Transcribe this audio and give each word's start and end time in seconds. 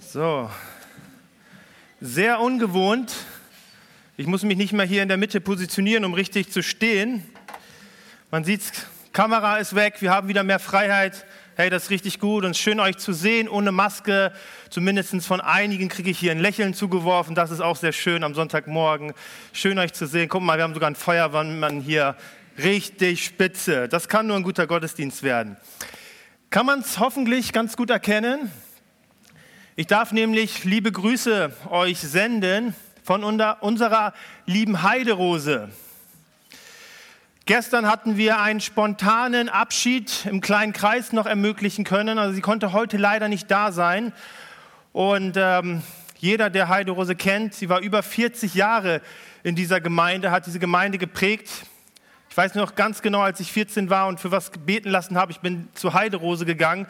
So, 0.00 0.50
sehr 2.00 2.40
ungewohnt. 2.40 3.12
Ich 4.16 4.26
muss 4.26 4.42
mich 4.42 4.56
nicht 4.56 4.72
mehr 4.72 4.86
hier 4.86 5.02
in 5.02 5.08
der 5.08 5.16
Mitte 5.16 5.40
positionieren, 5.40 6.04
um 6.04 6.14
richtig 6.14 6.50
zu 6.50 6.62
stehen. 6.62 7.22
Man 8.30 8.44
sieht, 8.44 8.62
Kamera 9.12 9.58
ist 9.58 9.74
weg, 9.74 9.96
wir 10.00 10.10
haben 10.10 10.28
wieder 10.28 10.42
mehr 10.42 10.58
Freiheit. 10.58 11.24
Hey, 11.54 11.70
das 11.70 11.84
ist 11.84 11.90
richtig 11.90 12.18
gut 12.18 12.44
und 12.44 12.56
schön 12.56 12.80
euch 12.80 12.96
zu 12.96 13.12
sehen 13.12 13.48
ohne 13.48 13.72
Maske. 13.72 14.32
Zumindest 14.70 15.14
von 15.24 15.40
einigen 15.40 15.88
kriege 15.88 16.10
ich 16.10 16.18
hier 16.18 16.32
ein 16.32 16.40
Lächeln 16.40 16.74
zugeworfen. 16.74 17.34
Das 17.34 17.50
ist 17.50 17.60
auch 17.60 17.76
sehr 17.76 17.92
schön 17.92 18.24
am 18.24 18.34
Sonntagmorgen. 18.34 19.12
Schön 19.52 19.78
euch 19.78 19.92
zu 19.92 20.06
sehen. 20.06 20.28
Guck 20.28 20.42
mal, 20.42 20.58
wir 20.58 20.64
haben 20.64 20.74
sogar 20.74 20.88
einen 20.88 20.96
Feuerwehrmann 20.96 21.80
hier. 21.80 22.16
Richtig 22.58 23.24
spitze. 23.24 23.88
Das 23.88 24.08
kann 24.08 24.26
nur 24.26 24.36
ein 24.36 24.42
guter 24.42 24.66
Gottesdienst 24.66 25.22
werden. 25.22 25.56
Kann 26.50 26.66
man 26.66 26.80
es 26.80 26.98
hoffentlich 26.98 27.52
ganz 27.52 27.76
gut 27.76 27.90
erkennen? 27.90 28.50
Ich 29.78 29.86
darf 29.86 30.10
nämlich 30.10 30.64
liebe 30.64 30.90
Grüße 30.90 31.52
euch 31.68 31.98
senden 31.98 32.74
von 33.04 33.22
unserer 33.22 34.14
lieben 34.46 34.82
Heiderose. 34.82 35.68
Gestern 37.44 37.86
hatten 37.86 38.16
wir 38.16 38.40
einen 38.40 38.62
spontanen 38.62 39.50
Abschied 39.50 40.24
im 40.24 40.40
kleinen 40.40 40.72
Kreis 40.72 41.12
noch 41.12 41.26
ermöglichen 41.26 41.84
können. 41.84 42.18
Also 42.18 42.34
sie 42.34 42.40
konnte 42.40 42.72
heute 42.72 42.96
leider 42.96 43.28
nicht 43.28 43.50
da 43.50 43.70
sein. 43.70 44.14
Und 44.94 45.36
ähm, 45.36 45.82
jeder, 46.16 46.48
der 46.48 46.68
Heiderose 46.70 47.14
kennt, 47.14 47.52
sie 47.52 47.68
war 47.68 47.80
über 47.80 48.02
40 48.02 48.54
Jahre 48.54 49.02
in 49.42 49.56
dieser 49.56 49.82
Gemeinde, 49.82 50.30
hat 50.30 50.46
diese 50.46 50.58
Gemeinde 50.58 50.96
geprägt. 50.96 51.50
Ich 52.30 52.36
weiß 52.36 52.54
noch 52.54 52.76
ganz 52.76 53.02
genau, 53.02 53.20
als 53.20 53.40
ich 53.40 53.52
14 53.52 53.90
war 53.90 54.08
und 54.08 54.20
für 54.20 54.30
was 54.30 54.52
gebeten 54.52 54.88
lassen 54.88 55.18
habe, 55.18 55.32
ich 55.32 55.40
bin 55.40 55.68
zu 55.74 55.92
Heiderose 55.92 56.46
gegangen 56.46 56.86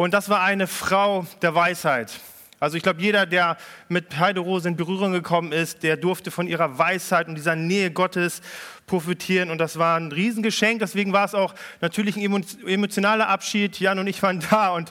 und 0.00 0.14
das 0.14 0.30
war 0.30 0.40
eine 0.40 0.66
Frau 0.66 1.26
der 1.42 1.54
Weisheit. 1.54 2.20
Also 2.58 2.78
ich 2.78 2.82
glaube, 2.82 3.02
jeder, 3.02 3.26
der 3.26 3.58
mit 3.90 4.18
Heiderose 4.18 4.68
in 4.68 4.74
Berührung 4.74 5.12
gekommen 5.12 5.52
ist, 5.52 5.82
der 5.82 5.98
durfte 5.98 6.30
von 6.30 6.46
ihrer 6.46 6.78
Weisheit 6.78 7.28
und 7.28 7.34
dieser 7.34 7.54
Nähe 7.54 7.90
Gottes 7.90 8.40
profitieren. 8.86 9.50
Und 9.50 9.58
das 9.58 9.78
war 9.78 10.00
ein 10.00 10.10
Riesengeschenk. 10.10 10.78
Deswegen 10.78 11.12
war 11.12 11.26
es 11.26 11.34
auch 11.34 11.54
natürlich 11.82 12.16
ein 12.16 12.44
emotionaler 12.66 13.28
Abschied. 13.28 13.78
Jan 13.78 13.98
und 13.98 14.06
ich 14.06 14.22
waren 14.22 14.42
da 14.50 14.70
und 14.70 14.90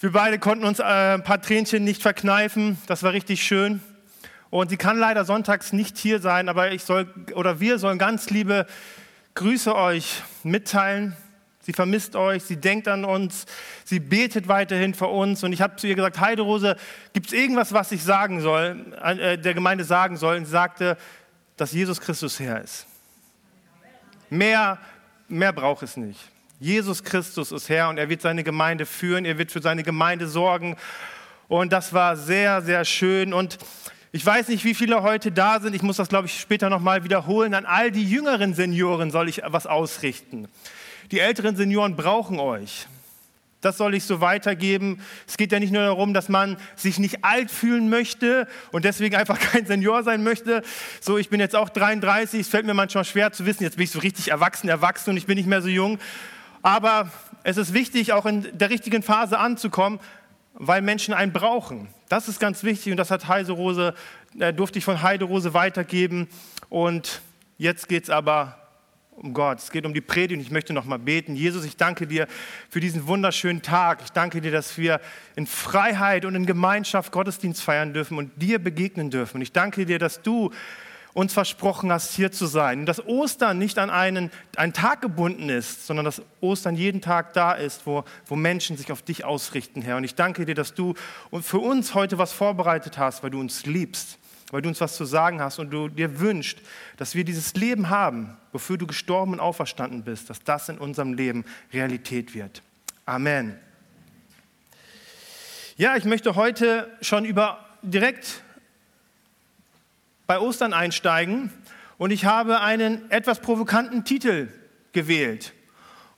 wir 0.00 0.12
beide 0.12 0.38
konnten 0.38 0.66
uns 0.66 0.78
äh, 0.78 0.82
ein 0.82 1.24
paar 1.24 1.40
Tränchen 1.40 1.82
nicht 1.82 2.02
verkneifen. 2.02 2.76
Das 2.86 3.02
war 3.02 3.14
richtig 3.14 3.42
schön. 3.44 3.80
Und 4.50 4.68
sie 4.68 4.76
kann 4.76 4.98
leider 4.98 5.24
sonntags 5.24 5.72
nicht 5.72 5.96
hier 5.96 6.20
sein, 6.20 6.50
aber 6.50 6.70
ich 6.72 6.84
soll 6.84 7.08
oder 7.34 7.60
wir 7.60 7.78
sollen 7.78 7.96
ganz 7.96 8.28
liebe 8.28 8.66
Grüße 9.36 9.74
euch 9.74 10.20
mitteilen. 10.42 11.16
Sie 11.64 11.72
vermisst 11.72 12.14
euch, 12.14 12.42
sie 12.42 12.56
denkt 12.56 12.88
an 12.88 13.04
uns, 13.06 13.46
sie 13.84 13.98
betet 13.98 14.48
weiterhin 14.48 14.92
für 14.92 15.06
uns. 15.06 15.42
Und 15.42 15.52
ich 15.52 15.62
habe 15.62 15.76
zu 15.76 15.86
ihr 15.86 15.94
gesagt, 15.94 16.20
Heiderose, 16.20 16.76
gibt 17.14 17.28
es 17.28 17.32
irgendwas, 17.32 17.72
was 17.72 17.90
ich 17.90 18.02
sagen 18.02 18.40
soll, 18.40 18.92
äh, 19.02 19.38
der 19.38 19.54
Gemeinde 19.54 19.84
sagen 19.84 20.18
soll? 20.18 20.36
Und 20.36 20.44
sie 20.44 20.50
sagte, 20.50 20.98
dass 21.56 21.72
Jesus 21.72 22.00
Christus 22.00 22.38
Herr 22.38 22.60
ist. 22.60 22.86
Mehr, 24.28 24.78
mehr 25.28 25.52
braucht 25.52 25.82
es 25.82 25.96
nicht. 25.96 26.20
Jesus 26.60 27.02
Christus 27.02 27.50
ist 27.50 27.68
Herr 27.68 27.88
und 27.88 27.98
er 27.98 28.08
wird 28.08 28.22
seine 28.22 28.44
Gemeinde 28.44 28.86
führen, 28.86 29.24
er 29.24 29.38
wird 29.38 29.50
für 29.50 29.62
seine 29.62 29.82
Gemeinde 29.82 30.28
sorgen. 30.28 30.76
Und 31.48 31.72
das 31.72 31.92
war 31.92 32.16
sehr, 32.16 32.62
sehr 32.62 32.84
schön. 32.84 33.32
Und 33.32 33.58
ich 34.12 34.24
weiß 34.24 34.48
nicht, 34.48 34.64
wie 34.64 34.74
viele 34.74 35.02
heute 35.02 35.32
da 35.32 35.60
sind. 35.60 35.74
Ich 35.74 35.82
muss 35.82 35.96
das, 35.96 36.08
glaube 36.08 36.26
ich, 36.26 36.40
später 36.40 36.70
nochmal 36.70 37.04
wiederholen. 37.04 37.54
An 37.54 37.66
all 37.66 37.90
die 37.90 38.08
jüngeren 38.08 38.54
Senioren 38.54 39.10
soll 39.10 39.28
ich 39.28 39.42
was 39.44 39.66
ausrichten. 39.66 40.48
Die 41.10 41.20
älteren 41.20 41.56
Senioren 41.56 41.96
brauchen 41.96 42.38
euch. 42.38 42.86
Das 43.64 43.78
soll 43.78 43.94
ich 43.94 44.04
so 44.04 44.20
weitergeben. 44.20 45.00
Es 45.26 45.38
geht 45.38 45.50
ja 45.50 45.58
nicht 45.58 45.72
nur 45.72 45.82
darum, 45.82 46.12
dass 46.12 46.28
man 46.28 46.58
sich 46.76 46.98
nicht 46.98 47.24
alt 47.24 47.50
fühlen 47.50 47.88
möchte 47.88 48.46
und 48.72 48.84
deswegen 48.84 49.16
einfach 49.16 49.38
kein 49.52 49.64
Senior 49.64 50.02
sein 50.02 50.22
möchte. 50.22 50.62
So, 51.00 51.16
ich 51.16 51.30
bin 51.30 51.40
jetzt 51.40 51.56
auch 51.56 51.70
33, 51.70 52.40
es 52.40 52.48
fällt 52.48 52.66
mir 52.66 52.74
manchmal 52.74 53.04
schwer 53.06 53.32
zu 53.32 53.46
wissen, 53.46 53.62
jetzt 53.62 53.76
bin 53.76 53.84
ich 53.84 53.90
so 53.90 54.00
richtig 54.00 54.30
erwachsen, 54.30 54.68
erwachsen 54.68 55.10
und 55.10 55.16
ich 55.16 55.26
bin 55.26 55.36
nicht 55.36 55.48
mehr 55.48 55.62
so 55.62 55.68
jung. 55.68 55.98
Aber 56.60 57.10
es 57.42 57.56
ist 57.56 57.72
wichtig, 57.72 58.12
auch 58.12 58.26
in 58.26 58.46
der 58.56 58.68
richtigen 58.68 59.02
Phase 59.02 59.38
anzukommen, 59.38 59.98
weil 60.52 60.82
Menschen 60.82 61.14
einen 61.14 61.32
brauchen. 61.32 61.88
Das 62.10 62.28
ist 62.28 62.40
ganz 62.40 62.64
wichtig 62.64 62.92
und 62.92 62.98
das 62.98 63.10
hat 63.10 63.28
Heiserose, 63.28 63.94
äh, 64.38 64.52
durfte 64.52 64.78
ich 64.78 64.84
von 64.84 65.02
Heiderose 65.02 65.54
weitergeben. 65.54 66.28
Und 66.68 67.22
jetzt 67.56 67.88
geht 67.88 68.04
es 68.04 68.10
aber 68.10 68.63
um 69.16 69.32
Gott, 69.32 69.58
es 69.58 69.70
geht 69.70 69.86
um 69.86 69.94
die 69.94 70.00
Predigt 70.00 70.38
und 70.38 70.44
ich 70.44 70.50
möchte 70.50 70.72
noch 70.72 70.84
mal 70.84 70.98
beten. 70.98 71.36
Jesus, 71.36 71.64
ich 71.64 71.76
danke 71.76 72.06
dir 72.06 72.26
für 72.68 72.80
diesen 72.80 73.06
wunderschönen 73.06 73.62
Tag. 73.62 74.00
Ich 74.02 74.10
danke 74.10 74.40
dir, 74.40 74.50
dass 74.50 74.76
wir 74.76 75.00
in 75.36 75.46
Freiheit 75.46 76.24
und 76.24 76.34
in 76.34 76.46
Gemeinschaft 76.46 77.12
Gottesdienst 77.12 77.62
feiern 77.62 77.92
dürfen 77.92 78.18
und 78.18 78.30
dir 78.42 78.58
begegnen 78.58 79.10
dürfen. 79.10 79.36
Und 79.36 79.42
ich 79.42 79.52
danke 79.52 79.86
dir, 79.86 79.98
dass 79.98 80.22
du 80.22 80.50
uns 81.12 81.32
versprochen 81.32 81.92
hast, 81.92 82.12
hier 82.14 82.32
zu 82.32 82.46
sein. 82.46 82.86
Dass 82.86 83.06
Ostern 83.06 83.58
nicht 83.58 83.78
an 83.78 83.88
einen, 83.88 84.30
einen 84.56 84.72
Tag 84.72 85.00
gebunden 85.00 85.48
ist, 85.48 85.86
sondern 85.86 86.04
dass 86.04 86.20
Ostern 86.40 86.74
jeden 86.74 87.00
Tag 87.00 87.34
da 87.34 87.52
ist, 87.52 87.86
wo, 87.86 88.04
wo 88.26 88.34
Menschen 88.34 88.76
sich 88.76 88.90
auf 88.90 89.02
dich 89.02 89.24
ausrichten, 89.24 89.80
Herr. 89.80 89.96
Und 89.96 90.04
ich 90.04 90.16
danke 90.16 90.44
dir, 90.44 90.56
dass 90.56 90.74
du 90.74 90.94
für 91.40 91.60
uns 91.60 91.94
heute 91.94 92.18
was 92.18 92.32
vorbereitet 92.32 92.98
hast, 92.98 93.22
weil 93.22 93.30
du 93.30 93.38
uns 93.38 93.64
liebst 93.64 94.18
weil 94.50 94.62
du 94.62 94.68
uns 94.68 94.80
was 94.80 94.96
zu 94.96 95.04
sagen 95.04 95.40
hast 95.40 95.58
und 95.58 95.70
du 95.70 95.88
dir 95.88 96.20
wünschst, 96.20 96.58
dass 96.96 97.14
wir 97.14 97.24
dieses 97.24 97.54
Leben 97.54 97.90
haben, 97.90 98.36
wofür 98.52 98.76
du 98.76 98.86
gestorben 98.86 99.32
und 99.32 99.40
auferstanden 99.40 100.02
bist, 100.04 100.30
dass 100.30 100.42
das 100.42 100.68
in 100.68 100.78
unserem 100.78 101.14
Leben 101.14 101.44
Realität 101.72 102.34
wird. 102.34 102.62
Amen. 103.06 103.58
Ja, 105.76 105.96
ich 105.96 106.04
möchte 106.04 106.36
heute 106.36 106.88
schon 107.00 107.24
über 107.24 107.58
direkt 107.82 108.42
bei 110.26 110.38
Ostern 110.38 110.72
einsteigen 110.72 111.52
und 111.98 112.10
ich 112.10 112.24
habe 112.24 112.60
einen 112.60 113.10
etwas 113.10 113.40
provokanten 113.40 114.04
Titel 114.04 114.48
gewählt. 114.92 115.52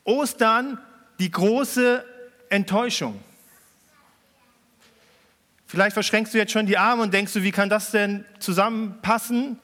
Ostern, 0.04 0.78
die 1.18 1.30
große 1.30 2.04
Enttäuschung. 2.50 3.20
Vielleicht 5.66 5.94
verschränkst 5.94 6.32
du 6.32 6.38
jetzt 6.38 6.52
schon 6.52 6.66
die 6.66 6.78
Arme 6.78 7.02
und 7.02 7.12
denkst 7.12 7.32
du, 7.32 7.42
wie 7.42 7.50
kann 7.50 7.68
das 7.68 7.90
denn 7.90 8.24
zusammenpassen? 8.38 9.58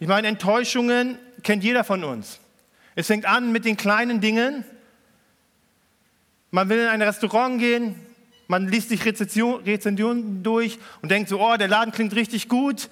Ich 0.00 0.08
meine, 0.08 0.28
Enttäuschungen 0.28 1.18
kennt 1.42 1.62
jeder 1.62 1.84
von 1.84 2.02
uns. 2.02 2.40
Es 2.94 3.06
fängt 3.06 3.26
an 3.26 3.52
mit 3.52 3.64
den 3.64 3.76
kleinen 3.76 4.20
Dingen. 4.20 4.64
Man 6.50 6.68
will 6.68 6.78
in 6.78 6.88
ein 6.88 7.02
Restaurant 7.02 7.58
gehen, 7.58 7.94
man 8.48 8.68
liest 8.68 8.90
sich 8.90 9.04
Rezensionen 9.04 10.42
durch 10.42 10.78
und 11.00 11.10
denkt 11.10 11.30
so, 11.30 11.40
oh, 11.40 11.56
der 11.56 11.68
Laden 11.68 11.92
klingt 11.92 12.14
richtig 12.14 12.48
gut. 12.48 12.90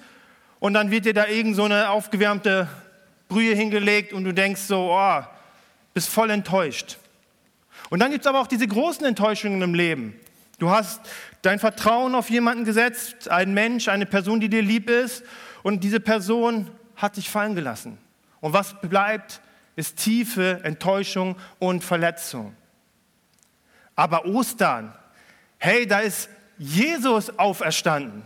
Und 0.59 0.73
dann 0.73 0.89
wird 0.89 1.05
dir 1.05 1.13
da 1.13 1.27
irgend 1.27 1.55
so 1.55 1.63
eine 1.63 1.89
aufgewärmte 1.89 2.67
Brühe 3.29 3.55
hingelegt 3.55 4.13
und 4.13 4.23
du 4.23 4.33
denkst 4.33 4.61
so, 4.61 4.91
oh, 4.91 5.21
bist 5.93 6.09
voll 6.09 6.29
enttäuscht. 6.29 6.97
Und 7.89 7.99
dann 7.99 8.11
gibt 8.11 8.25
es 8.25 8.27
aber 8.27 8.39
auch 8.39 8.47
diese 8.47 8.67
großen 8.67 9.05
Enttäuschungen 9.05 9.61
im 9.61 9.73
Leben. 9.73 10.19
Du 10.61 10.69
hast 10.69 11.01
dein 11.41 11.57
Vertrauen 11.57 12.13
auf 12.13 12.29
jemanden 12.29 12.65
gesetzt, 12.65 13.29
einen 13.29 13.55
Mensch, 13.55 13.87
eine 13.87 14.05
Person, 14.05 14.39
die 14.39 14.47
dir 14.47 14.61
lieb 14.61 14.91
ist, 14.91 15.23
und 15.63 15.83
diese 15.83 15.99
Person 15.99 16.69
hat 16.95 17.17
dich 17.17 17.31
fallen 17.31 17.55
gelassen. 17.55 17.97
Und 18.41 18.53
was 18.53 18.79
bleibt, 18.79 19.41
ist 19.75 19.97
tiefe 19.97 20.59
Enttäuschung 20.63 21.35
und 21.57 21.83
Verletzung. 21.83 22.55
Aber 23.95 24.27
Ostern, 24.27 24.93
hey, 25.57 25.87
da 25.87 26.01
ist 26.01 26.29
Jesus 26.59 27.39
auferstanden. 27.39 28.21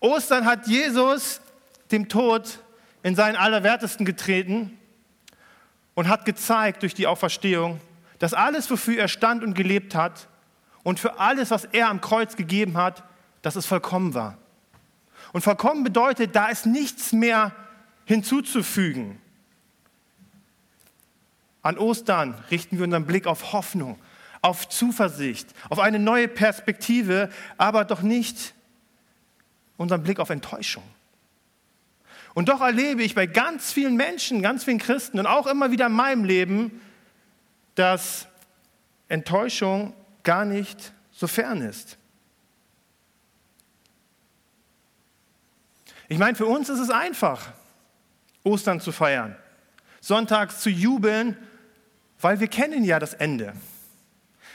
Ostern 0.00 0.46
hat 0.46 0.66
Jesus 0.66 1.42
dem 1.90 2.08
Tod 2.08 2.60
in 3.02 3.14
seinen 3.14 3.36
Allerwertesten 3.36 4.06
getreten 4.06 4.78
und 5.92 6.08
hat 6.08 6.24
gezeigt 6.24 6.80
durch 6.80 6.94
die 6.94 7.06
Auferstehung, 7.06 7.78
dass 8.20 8.32
alles, 8.32 8.70
wofür 8.70 8.98
er 8.98 9.08
stand 9.08 9.44
und 9.44 9.52
gelebt 9.52 9.94
hat, 9.94 10.28
und 10.86 11.00
für 11.00 11.18
alles, 11.18 11.50
was 11.50 11.64
er 11.64 11.88
am 11.88 12.00
Kreuz 12.00 12.36
gegeben 12.36 12.76
hat, 12.76 13.02
dass 13.42 13.56
es 13.56 13.66
vollkommen 13.66 14.14
war. 14.14 14.38
Und 15.32 15.42
vollkommen 15.42 15.82
bedeutet, 15.82 16.36
da 16.36 16.46
ist 16.46 16.64
nichts 16.64 17.12
mehr 17.12 17.50
hinzuzufügen. 18.04 19.20
An 21.60 21.76
Ostern 21.76 22.36
richten 22.52 22.78
wir 22.78 22.84
unseren 22.84 23.04
Blick 23.04 23.26
auf 23.26 23.52
Hoffnung, 23.52 23.98
auf 24.42 24.68
Zuversicht, 24.68 25.48
auf 25.70 25.80
eine 25.80 25.98
neue 25.98 26.28
Perspektive, 26.28 27.30
aber 27.58 27.84
doch 27.84 28.02
nicht 28.02 28.54
unseren 29.78 30.04
Blick 30.04 30.20
auf 30.20 30.30
Enttäuschung. 30.30 30.84
Und 32.32 32.48
doch 32.48 32.60
erlebe 32.60 33.02
ich 33.02 33.16
bei 33.16 33.26
ganz 33.26 33.72
vielen 33.72 33.96
Menschen, 33.96 34.40
ganz 34.40 34.62
vielen 34.62 34.78
Christen 34.78 35.18
und 35.18 35.26
auch 35.26 35.48
immer 35.48 35.72
wieder 35.72 35.86
in 35.86 35.94
meinem 35.94 36.22
Leben, 36.22 36.80
dass 37.74 38.28
Enttäuschung 39.08 39.92
gar 40.26 40.44
nicht 40.44 40.92
so 41.12 41.26
fern 41.26 41.62
ist. 41.62 41.96
Ich 46.08 46.18
meine, 46.18 46.36
für 46.36 46.46
uns 46.46 46.68
ist 46.68 46.80
es 46.80 46.90
einfach, 46.90 47.52
Ostern 48.42 48.80
zu 48.80 48.92
feiern, 48.92 49.36
sonntags 50.00 50.60
zu 50.60 50.68
jubeln, 50.68 51.36
weil 52.20 52.40
wir 52.40 52.48
kennen 52.48 52.84
ja 52.84 52.98
das 52.98 53.14
Ende. 53.14 53.54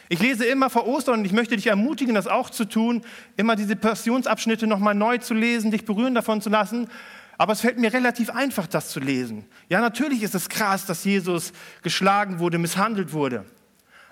Ich 0.10 0.20
lese 0.20 0.46
immer 0.46 0.70
vor 0.70 0.88
Ostern 0.88 1.20
und 1.20 1.26
ich 1.26 1.32
möchte 1.32 1.56
dich 1.56 1.68
ermutigen, 1.68 2.16
das 2.16 2.28
auch 2.28 2.50
zu 2.50 2.66
tun, 2.66 3.02
immer 3.38 3.56
diese 3.56 3.78
Passionsabschnitte 3.78 4.68
nochmal 4.68 4.94
neu 4.94 5.20
zu 5.20 5.34
lesen, 5.34 5.72
dich 5.72 5.86
berühren 5.86 6.16
davon 6.16 6.42
zu 6.42 6.50
lassen. 6.50 6.90
Aber 7.38 7.54
es 7.54 7.62
fällt 7.62 7.80
mir 7.80 7.94
relativ 7.94 8.30
einfach, 8.30 8.68
das 8.68 8.90
zu 8.90 9.00
lesen. 9.00 9.46
Ja, 9.70 9.80
natürlich 9.80 10.22
ist 10.22 10.36
es 10.36 10.50
krass, 10.50 10.86
dass 10.86 11.06
Jesus 11.06 11.54
geschlagen 11.82 12.40
wurde, 12.40 12.58
misshandelt 12.58 13.14
wurde. 13.14 13.46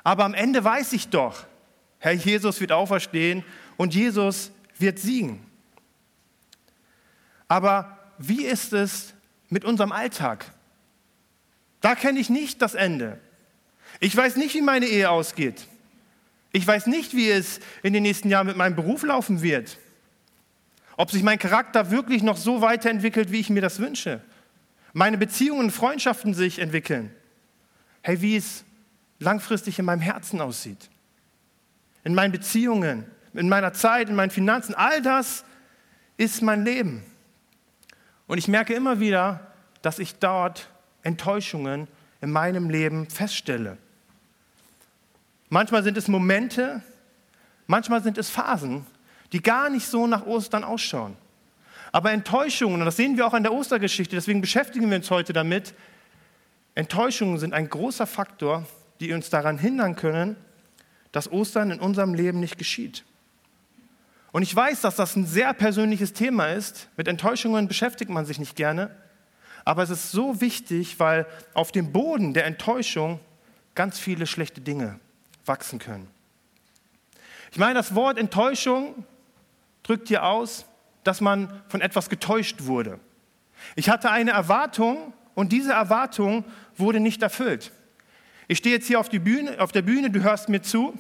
Aber 0.03 0.25
am 0.25 0.33
Ende 0.33 0.63
weiß 0.63 0.93
ich 0.93 1.09
doch, 1.09 1.45
Herr 1.99 2.13
Jesus 2.13 2.59
wird 2.61 2.71
auferstehen 2.71 3.43
und 3.77 3.93
Jesus 3.93 4.51
wird 4.77 4.99
siegen. 4.99 5.45
Aber 7.47 7.97
wie 8.17 8.45
ist 8.45 8.73
es 8.73 9.13
mit 9.49 9.65
unserem 9.65 9.91
Alltag? 9.91 10.45
Da 11.81 11.95
kenne 11.95 12.19
ich 12.19 12.29
nicht 12.29 12.61
das 12.61 12.75
Ende. 12.75 13.19
Ich 13.99 14.15
weiß 14.15 14.35
nicht, 14.35 14.53
wie 14.53 14.61
meine 14.61 14.85
Ehe 14.85 15.09
ausgeht. 15.09 15.67
Ich 16.51 16.65
weiß 16.65 16.87
nicht, 16.87 17.15
wie 17.15 17.29
es 17.29 17.59
in 17.83 17.93
den 17.93 18.03
nächsten 18.03 18.29
Jahren 18.29 18.47
mit 18.47 18.57
meinem 18.57 18.75
Beruf 18.75 19.03
laufen 19.03 19.41
wird. 19.41 19.77
Ob 20.97 21.11
sich 21.11 21.23
mein 21.23 21.39
Charakter 21.39 21.91
wirklich 21.91 22.23
noch 22.23 22.37
so 22.37 22.61
weiterentwickelt, 22.61 23.31
wie 23.31 23.39
ich 23.39 23.49
mir 23.49 23.61
das 23.61 23.79
wünsche. 23.79 24.21
Meine 24.93 25.17
Beziehungen 25.17 25.65
und 25.65 25.71
Freundschaften 25.71 26.33
sich 26.33 26.59
entwickeln. 26.59 27.11
Hey, 28.01 28.21
wie 28.21 28.35
es 28.35 28.63
langfristig 29.19 29.79
in 29.79 29.85
meinem 29.85 30.01
Herzen 30.01 30.41
aussieht. 30.41 30.89
In 32.03 32.15
meinen 32.15 32.31
Beziehungen, 32.31 33.05
in 33.33 33.49
meiner 33.49 33.73
Zeit, 33.73 34.09
in 34.09 34.15
meinen 34.15 34.31
Finanzen. 34.31 34.73
All 34.73 35.01
das 35.01 35.43
ist 36.17 36.41
mein 36.41 36.63
Leben. 36.63 37.03
Und 38.27 38.37
ich 38.37 38.47
merke 38.47 38.73
immer 38.73 38.99
wieder, 38.99 39.51
dass 39.81 39.99
ich 39.99 40.15
dort 40.15 40.69
Enttäuschungen 41.03 41.87
in 42.21 42.31
meinem 42.31 42.69
Leben 42.69 43.09
feststelle. 43.09 43.77
Manchmal 45.49 45.83
sind 45.83 45.97
es 45.97 46.07
Momente, 46.07 46.81
manchmal 47.67 48.03
sind 48.03 48.17
es 48.17 48.29
Phasen, 48.29 48.85
die 49.31 49.41
gar 49.41 49.69
nicht 49.69 49.87
so 49.87 50.05
nach 50.07 50.25
Ostern 50.25 50.63
ausschauen. 50.63 51.15
Aber 51.91 52.11
Enttäuschungen, 52.11 52.81
und 52.81 52.85
das 52.85 52.97
sehen 52.97 53.17
wir 53.17 53.25
auch 53.25 53.33
an 53.33 53.43
der 53.43 53.53
Ostergeschichte, 53.53 54.15
deswegen 54.15 54.41
beschäftigen 54.41 54.89
wir 54.89 54.97
uns 54.97 55.09
heute 55.09 55.33
damit, 55.33 55.73
Enttäuschungen 56.75 57.39
sind 57.39 57.53
ein 57.53 57.67
großer 57.67 58.05
Faktor, 58.05 58.67
die 58.99 59.13
uns 59.13 59.29
daran 59.29 59.57
hindern 59.57 59.95
können, 59.95 60.35
dass 61.11 61.31
Ostern 61.31 61.71
in 61.71 61.79
unserem 61.79 62.13
Leben 62.13 62.39
nicht 62.39 62.57
geschieht. 62.57 63.03
Und 64.31 64.43
ich 64.43 64.55
weiß, 64.55 64.81
dass 64.81 64.95
das 64.95 65.15
ein 65.15 65.25
sehr 65.25 65.53
persönliches 65.53 66.13
Thema 66.13 66.47
ist. 66.47 66.87
Mit 66.97 67.07
Enttäuschungen 67.07 67.67
beschäftigt 67.67 68.11
man 68.11 68.25
sich 68.25 68.39
nicht 68.39 68.55
gerne. 68.55 68.95
Aber 69.65 69.83
es 69.83 69.89
ist 69.89 70.11
so 70.11 70.39
wichtig, 70.39 70.99
weil 70.99 71.25
auf 71.53 71.71
dem 71.71 71.91
Boden 71.91 72.33
der 72.33 72.45
Enttäuschung 72.45 73.19
ganz 73.73 73.97
viele 73.97 74.27
schlechte 74.27 74.61
Dinge 74.61 74.99
wachsen 75.45 75.79
können. 75.79 76.07
Ich 77.51 77.57
meine, 77.57 77.75
das 77.75 77.95
Wort 77.95 78.17
Enttäuschung 78.19 79.03
drückt 79.83 80.07
hier 80.07 80.23
aus, 80.23 80.65
dass 81.03 81.21
man 81.21 81.61
von 81.67 81.81
etwas 81.81 82.09
getäuscht 82.09 82.65
wurde. 82.65 82.99
Ich 83.75 83.89
hatte 83.89 84.11
eine 84.11 84.31
Erwartung 84.31 85.13
und 85.33 85.51
diese 85.51 85.73
Erwartung 85.73 86.45
wurde 86.77 86.99
nicht 86.99 87.23
erfüllt. 87.23 87.71
Ich 88.49 88.57
stehe 88.57 88.75
jetzt 88.75 88.87
hier 88.87 88.99
auf, 88.99 89.09
Bühne, 89.09 89.61
auf 89.61 89.71
der 89.71 89.83
Bühne, 89.83 90.09
du 90.09 90.23
hörst 90.23 90.49
mir 90.49 90.63
zu. 90.63 90.97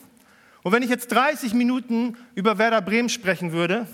Und 0.61 0.71
wenn 0.71 0.83
ich 0.83 0.89
jetzt 0.89 1.11
30 1.11 1.55
Minuten 1.55 2.15
über 2.35 2.59
Werder 2.59 2.79
Bremen 2.79 3.09
sprechen 3.09 3.51
würde, 3.51 3.87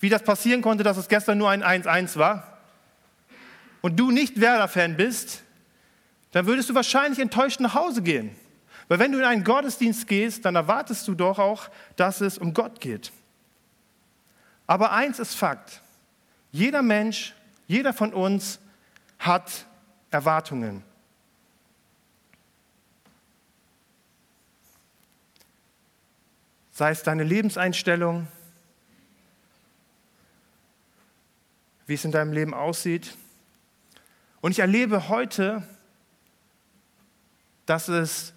wie 0.00 0.08
das 0.08 0.22
passieren 0.22 0.62
konnte, 0.62 0.82
dass 0.82 0.96
es 0.96 1.08
gestern 1.08 1.36
nur 1.36 1.50
ein 1.50 1.62
1-1 1.62 2.16
war, 2.16 2.58
und 3.82 4.00
du 4.00 4.10
nicht 4.10 4.40
Werder-Fan 4.40 4.96
bist, 4.96 5.42
dann 6.30 6.46
würdest 6.46 6.70
du 6.70 6.74
wahrscheinlich 6.74 7.18
enttäuscht 7.18 7.60
nach 7.60 7.74
Hause 7.74 8.00
gehen. 8.00 8.34
Weil 8.88 8.98
wenn 8.98 9.12
du 9.12 9.18
in 9.18 9.24
einen 9.24 9.44
Gottesdienst 9.44 10.06
gehst, 10.06 10.46
dann 10.46 10.54
erwartest 10.54 11.06
du 11.08 11.14
doch 11.14 11.38
auch, 11.38 11.68
dass 11.96 12.22
es 12.22 12.38
um 12.38 12.54
Gott 12.54 12.80
geht. 12.80 13.12
Aber 14.66 14.92
eins 14.92 15.18
ist 15.18 15.34
Fakt. 15.34 15.82
Jeder 16.50 16.80
Mensch, 16.80 17.34
jeder 17.66 17.92
von 17.92 18.14
uns 18.14 18.58
hat 19.18 19.66
Erwartungen. 20.10 20.82
Sei 26.82 26.90
es 26.90 27.04
deine 27.04 27.22
Lebenseinstellung, 27.22 28.26
wie 31.86 31.94
es 31.94 32.04
in 32.04 32.10
deinem 32.10 32.32
Leben 32.32 32.54
aussieht. 32.54 33.16
Und 34.40 34.50
ich 34.50 34.58
erlebe 34.58 35.08
heute, 35.08 35.62
dass 37.66 37.86
es 37.86 38.32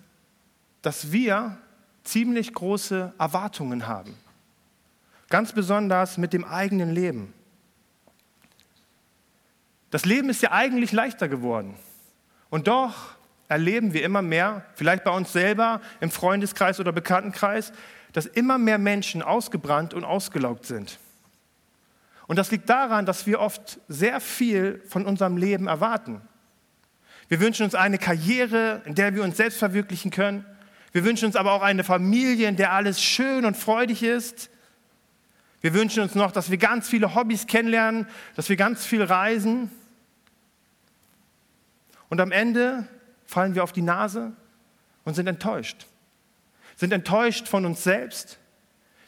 dass 0.84 1.12
wir 1.12 1.58
ziemlich 2.04 2.54
große 2.54 3.16
Erwartungen 3.18 3.88
haben. 3.88 4.16
Ganz 5.30 5.52
besonders 5.52 6.20
mit 6.20 6.32
dem 6.32 6.46
eigenen 6.46 6.92
Leben. 6.92 7.34
Das 9.90 10.06
Leben 10.06 10.30
ist 10.30 10.44
ja 10.44 10.52
eigentlich 10.52 10.92
leichter 10.92 11.28
geworden. 11.28 11.74
Und 12.52 12.68
doch 12.68 13.16
erleben 13.48 13.94
wir 13.94 14.04
immer 14.04 14.22
mehr, 14.22 14.66
vielleicht 14.76 15.04
bei 15.04 15.10
uns 15.10 15.34
selber, 15.34 15.82
im 16.00 16.12
Freundeskreis 16.12 16.80
oder 16.80 16.92
Bekanntenkreis, 16.92 17.74
dass 18.16 18.26
immer 18.26 18.58
mehr 18.58 18.78
Menschen 18.78 19.22
ausgebrannt 19.22 19.94
und 19.94 20.06
ausgelaugt 20.06 20.66
sind. 20.66 21.00
Und 22.28 22.38
das 22.38 22.50
liegt 22.50 22.70
daran, 22.70 23.06
dass 23.06 23.28
wir 23.28 23.42
oft 23.42 23.82
sehr 23.90 24.22
viel 24.22 24.82
von 24.88 25.06
unserem 25.06 25.36
Leben 25.36 25.68
erwarten. 25.68 26.22
Wir 27.28 27.42
wünschen 27.42 27.66
uns 27.66 27.76
eine 27.76 27.98
Karriere, 27.98 28.82
in 28.86 28.96
der 28.96 29.16
wir 29.16 29.24
uns 29.24 29.36
selbst 29.36 29.60
verwirklichen 29.60 30.12
können. 30.12 30.46
Wir 30.94 31.04
wünschen 31.04 31.26
uns 31.26 31.36
aber 31.36 31.52
auch 31.52 31.62
eine 31.62 31.84
Familie, 31.84 32.48
in 32.48 32.56
der 32.56 32.72
alles 32.72 33.04
schön 33.04 33.44
und 33.44 33.58
freudig 33.58 34.02
ist. 34.02 34.50
Wir 35.60 35.74
wünschen 35.74 36.02
uns 36.02 36.16
noch, 36.16 36.32
dass 36.32 36.50
wir 36.50 36.58
ganz 36.58 36.88
viele 36.88 37.16
Hobbys 37.16 37.48
kennenlernen, 37.48 38.08
dass 38.38 38.48
wir 38.48 38.56
ganz 38.56 38.86
viel 38.86 39.04
reisen. 39.04 39.70
Und 42.08 42.22
am 42.22 42.32
Ende 42.32 42.88
fallen 43.26 43.56
wir 43.56 43.64
auf 43.66 43.74
die 43.74 43.82
Nase 43.82 44.32
und 45.04 45.16
sind 45.16 45.28
enttäuscht. 45.28 45.86
Sind 46.76 46.92
enttäuscht 46.92 47.48
von 47.48 47.66
uns 47.66 47.84
selbst, 47.84 48.38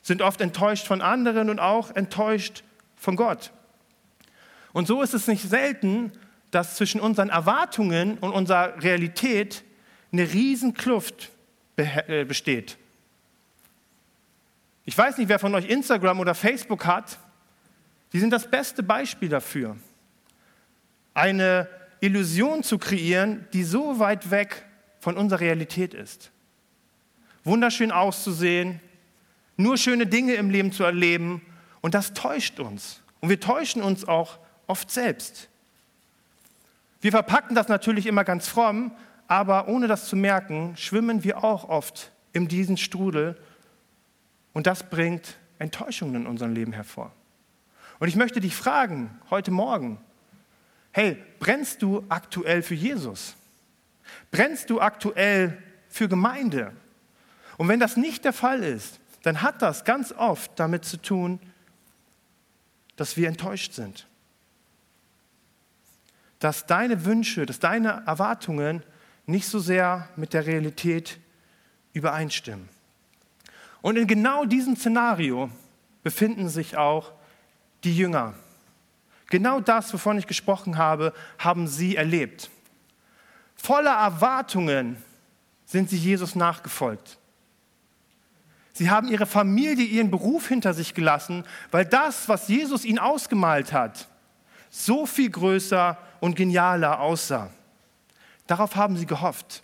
sind 0.02 0.22
oft 0.22 0.40
enttäuscht 0.42 0.88
von 0.88 1.02
anderen 1.02 1.50
und 1.50 1.60
auch 1.60 1.96
enttäuscht 1.96 2.64
von 2.96 3.16
Gott. 3.16 3.52
Und 4.74 4.88
so 4.88 5.02
ist 5.02 5.14
es 5.14 5.28
nicht 5.28 5.48
selten, 5.48 6.12
dass 6.52 6.76
zwischen 6.76 7.02
unseren 7.02 7.30
Erwartungen 7.30 8.18
und 8.20 8.32
unserer 8.32 8.82
Realität 8.82 9.64
eine 10.12 10.32
Riesenkluft 10.32 11.30
äh, 11.76 12.26
besteht. 12.26 12.78
Ich 14.86 14.98
weiß 14.98 15.18
nicht, 15.18 15.28
wer 15.28 15.40
von 15.40 15.54
euch 15.54 15.70
Instagram 15.70 16.20
oder 16.20 16.34
Facebook 16.34 16.86
hat. 16.86 17.20
Die 18.14 18.20
sind 18.20 18.32
das 18.32 18.50
beste 18.50 18.84
Beispiel 18.84 19.28
dafür. 19.28 19.76
Eine 21.14 21.68
Illusion 22.00 22.64
zu 22.64 22.78
kreieren, 22.78 23.46
die 23.52 23.64
so 23.64 24.00
weit 24.00 24.32
weg 24.32 24.66
von 25.00 25.18
unserer 25.18 25.42
Realität 25.42 25.94
ist. 25.94 26.32
Wunderschön 27.48 27.92
auszusehen, 27.92 28.80
nur 29.56 29.78
schöne 29.78 30.06
Dinge 30.06 30.34
im 30.34 30.50
Leben 30.50 30.72
zu 30.72 30.84
erleben 30.84 31.42
und 31.82 31.94
das 31.94 32.14
täuscht 32.14 32.60
uns. 32.60 33.02
Und 33.22 33.30
wir 33.30 33.40
täuschen 33.40 33.82
uns 33.82 34.08
auch 34.08 34.38
oft 34.68 34.92
selbst. 34.92 35.50
Wir 37.02 37.12
verpacken 37.12 37.56
das 37.56 37.68
natürlich 37.68 38.06
immer 38.06 38.24
ganz 38.24 38.48
fromm, 38.48 38.92
aber 39.28 39.68
ohne 39.68 39.88
das 39.88 40.08
zu 40.08 40.16
merken, 40.16 40.76
schwimmen 40.78 41.24
wir 41.24 41.44
auch 41.44 41.68
oft 41.70 42.12
in 42.34 42.48
diesen 42.48 42.78
Strudel 42.78 43.38
und 44.54 44.68
das 44.68 44.90
bringt 44.90 45.38
Enttäuschungen 45.60 46.16
in 46.16 46.28
unserem 46.28 46.54
Leben 46.54 46.74
hervor. 46.74 47.12
Und 48.00 48.08
ich 48.08 48.16
möchte 48.16 48.40
dich 48.40 48.56
fragen, 48.56 49.18
heute 49.30 49.52
Morgen, 49.52 50.00
hey, 50.92 51.18
brennst 51.40 51.82
du 51.82 52.04
aktuell 52.10 52.62
für 52.62 52.76
Jesus? 52.76 53.36
Brennst 54.32 54.70
du 54.70 54.82
aktuell 54.82 55.58
für 55.90 56.08
Gemeinde? 56.08 56.74
Und 57.58 57.68
wenn 57.68 57.80
das 57.80 57.98
nicht 57.98 58.24
der 58.24 58.34
Fall 58.34 58.64
ist, 58.64 59.00
dann 59.24 59.42
hat 59.42 59.62
das 59.62 59.84
ganz 59.84 60.12
oft 60.12 60.52
damit 60.56 60.86
zu 60.86 61.02
tun, 61.02 61.40
dass 62.96 63.18
wir 63.18 63.28
enttäuscht 63.28 63.74
sind. 63.74 64.08
Dass 66.40 66.66
deine 66.66 67.04
Wünsche, 67.06 67.46
dass 67.46 67.60
deine 67.60 68.04
Erwartungen 68.06 68.84
nicht 69.26 69.48
so 69.48 69.60
sehr 69.60 70.08
mit 70.16 70.34
der 70.34 70.46
Realität 70.46 71.20
übereinstimmen. 71.94 72.70
Und 73.82 73.98
in 73.98 74.08
genau 74.08 74.46
diesem 74.46 74.76
Szenario 74.76 75.50
befinden 76.04 76.50
sich 76.50 76.78
auch 76.78 77.12
die 77.84 77.96
Jünger. 77.96 78.34
Genau 79.30 79.60
das, 79.60 79.94
wovon 79.94 80.18
ich 80.18 80.28
gesprochen 80.28 80.78
habe, 80.78 81.14
haben 81.38 81.68
sie 81.68 81.96
erlebt. 81.96 82.50
Voller 83.56 83.92
Erwartungen 83.92 84.98
sind 85.66 85.90
sie 85.90 85.98
Jesus 85.98 86.36
nachgefolgt. 86.36 87.18
Sie 88.78 88.92
haben 88.92 89.08
ihre 89.08 89.26
Familie, 89.26 89.84
ihren 89.84 90.12
Beruf 90.12 90.50
hinter 90.50 90.72
sich 90.76 90.94
gelassen, 90.94 91.44
weil 91.72 91.84
das, 91.84 92.30
was 92.30 92.48
Jesus 92.48 92.86
ihnen 92.86 93.00
ausgemalt 93.00 93.74
hat, 93.74 94.08
so 94.70 95.08
viel 95.08 95.32
größer 95.32 95.98
und 96.20 96.36
genialer 96.36 97.00
aussah. 97.00 97.50
Darauf 98.46 98.76
haben 98.76 98.96
sie 98.96 99.08
gehofft. 99.08 99.64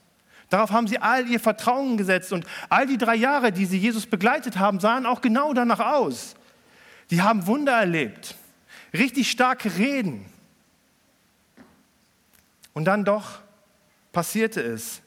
Darauf 0.50 0.72
haben 0.72 0.88
sie 0.88 0.98
all 0.98 1.28
ihr 1.28 1.40
Vertrauen 1.40 1.96
gesetzt 1.96 2.34
und 2.34 2.48
all 2.70 2.88
die 2.88 2.98
drei 2.98 3.14
Jahre, 3.14 3.52
die 3.52 3.68
sie 3.68 3.78
Jesus 3.78 4.08
begleitet 4.08 4.58
haben, 4.58 4.80
sahen 4.80 5.06
auch 5.06 5.22
genau 5.22 5.54
danach 5.54 5.80
aus. 5.80 6.34
Die 7.12 7.22
haben 7.22 7.46
Wunder 7.46 7.74
erlebt, 7.74 8.34
richtig 8.96 9.30
starke 9.30 9.78
Reden. 9.78 10.26
Und 12.74 12.86
dann 12.86 13.06
doch 13.06 13.42
passierte 14.12 14.60
es, 14.60 15.03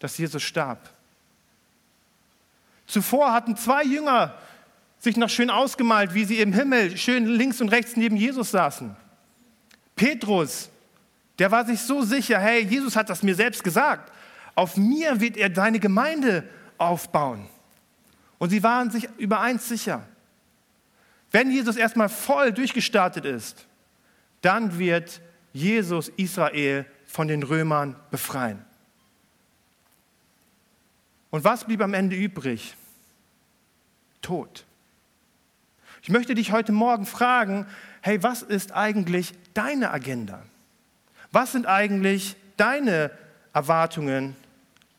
dass 0.00 0.18
Jesus 0.18 0.42
starb. 0.42 0.90
Zuvor 2.86 3.32
hatten 3.32 3.56
zwei 3.56 3.84
Jünger 3.84 4.34
sich 4.98 5.16
noch 5.16 5.30
schön 5.30 5.48
ausgemalt, 5.48 6.12
wie 6.12 6.24
sie 6.24 6.40
im 6.40 6.52
Himmel 6.52 6.96
schön 6.96 7.26
links 7.26 7.60
und 7.60 7.68
rechts 7.68 7.96
neben 7.96 8.16
Jesus 8.16 8.50
saßen. 8.50 8.96
Petrus, 9.94 10.70
der 11.38 11.50
war 11.50 11.64
sich 11.64 11.80
so 11.80 12.02
sicher, 12.02 12.38
hey, 12.38 12.64
Jesus 12.64 12.96
hat 12.96 13.08
das 13.08 13.22
mir 13.22 13.34
selbst 13.34 13.62
gesagt, 13.62 14.12
auf 14.54 14.76
mir 14.76 15.20
wird 15.20 15.36
er 15.36 15.48
deine 15.48 15.78
Gemeinde 15.78 16.44
aufbauen. 16.76 17.46
Und 18.38 18.50
sie 18.50 18.62
waren 18.62 18.90
sich 18.90 19.08
über 19.18 19.40
eins 19.40 19.68
sicher. 19.68 20.02
Wenn 21.30 21.50
Jesus 21.50 21.76
erstmal 21.76 22.08
voll 22.08 22.52
durchgestartet 22.52 23.24
ist, 23.24 23.66
dann 24.42 24.78
wird 24.78 25.20
Jesus 25.52 26.08
Israel 26.16 26.86
von 27.06 27.28
den 27.28 27.42
Römern 27.42 27.96
befreien. 28.10 28.64
Und 31.30 31.44
was 31.44 31.64
blieb 31.64 31.80
am 31.80 31.94
Ende 31.94 32.16
übrig? 32.16 32.76
Tod. 34.20 34.64
Ich 36.02 36.08
möchte 36.08 36.34
dich 36.34 36.52
heute 36.52 36.72
Morgen 36.72 37.06
fragen, 37.06 37.66
hey, 38.02 38.22
was 38.22 38.42
ist 38.42 38.72
eigentlich 38.72 39.32
deine 39.54 39.90
Agenda? 39.90 40.42
Was 41.32 41.52
sind 41.52 41.66
eigentlich 41.66 42.36
deine 42.56 43.10
Erwartungen 43.52 44.34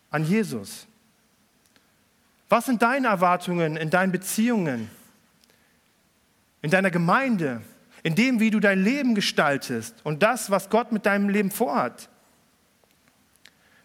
an 0.09 0.23
Jesus? 0.23 0.87
Was 2.49 2.65
sind 2.65 2.81
deine 2.81 3.07
Erwartungen 3.07 3.77
in 3.77 3.89
deinen 3.89 4.11
Beziehungen, 4.11 4.89
in 6.61 6.69
deiner 6.69 6.91
Gemeinde, 6.91 7.61
in 8.03 8.15
dem, 8.15 8.39
wie 8.39 8.51
du 8.51 8.59
dein 8.59 8.83
Leben 8.83 9.15
gestaltest 9.15 9.95
und 10.03 10.23
das, 10.23 10.51
was 10.51 10.69
Gott 10.69 10.91
mit 10.91 11.05
deinem 11.05 11.29
Leben 11.29 11.51
vorhat? 11.51 12.09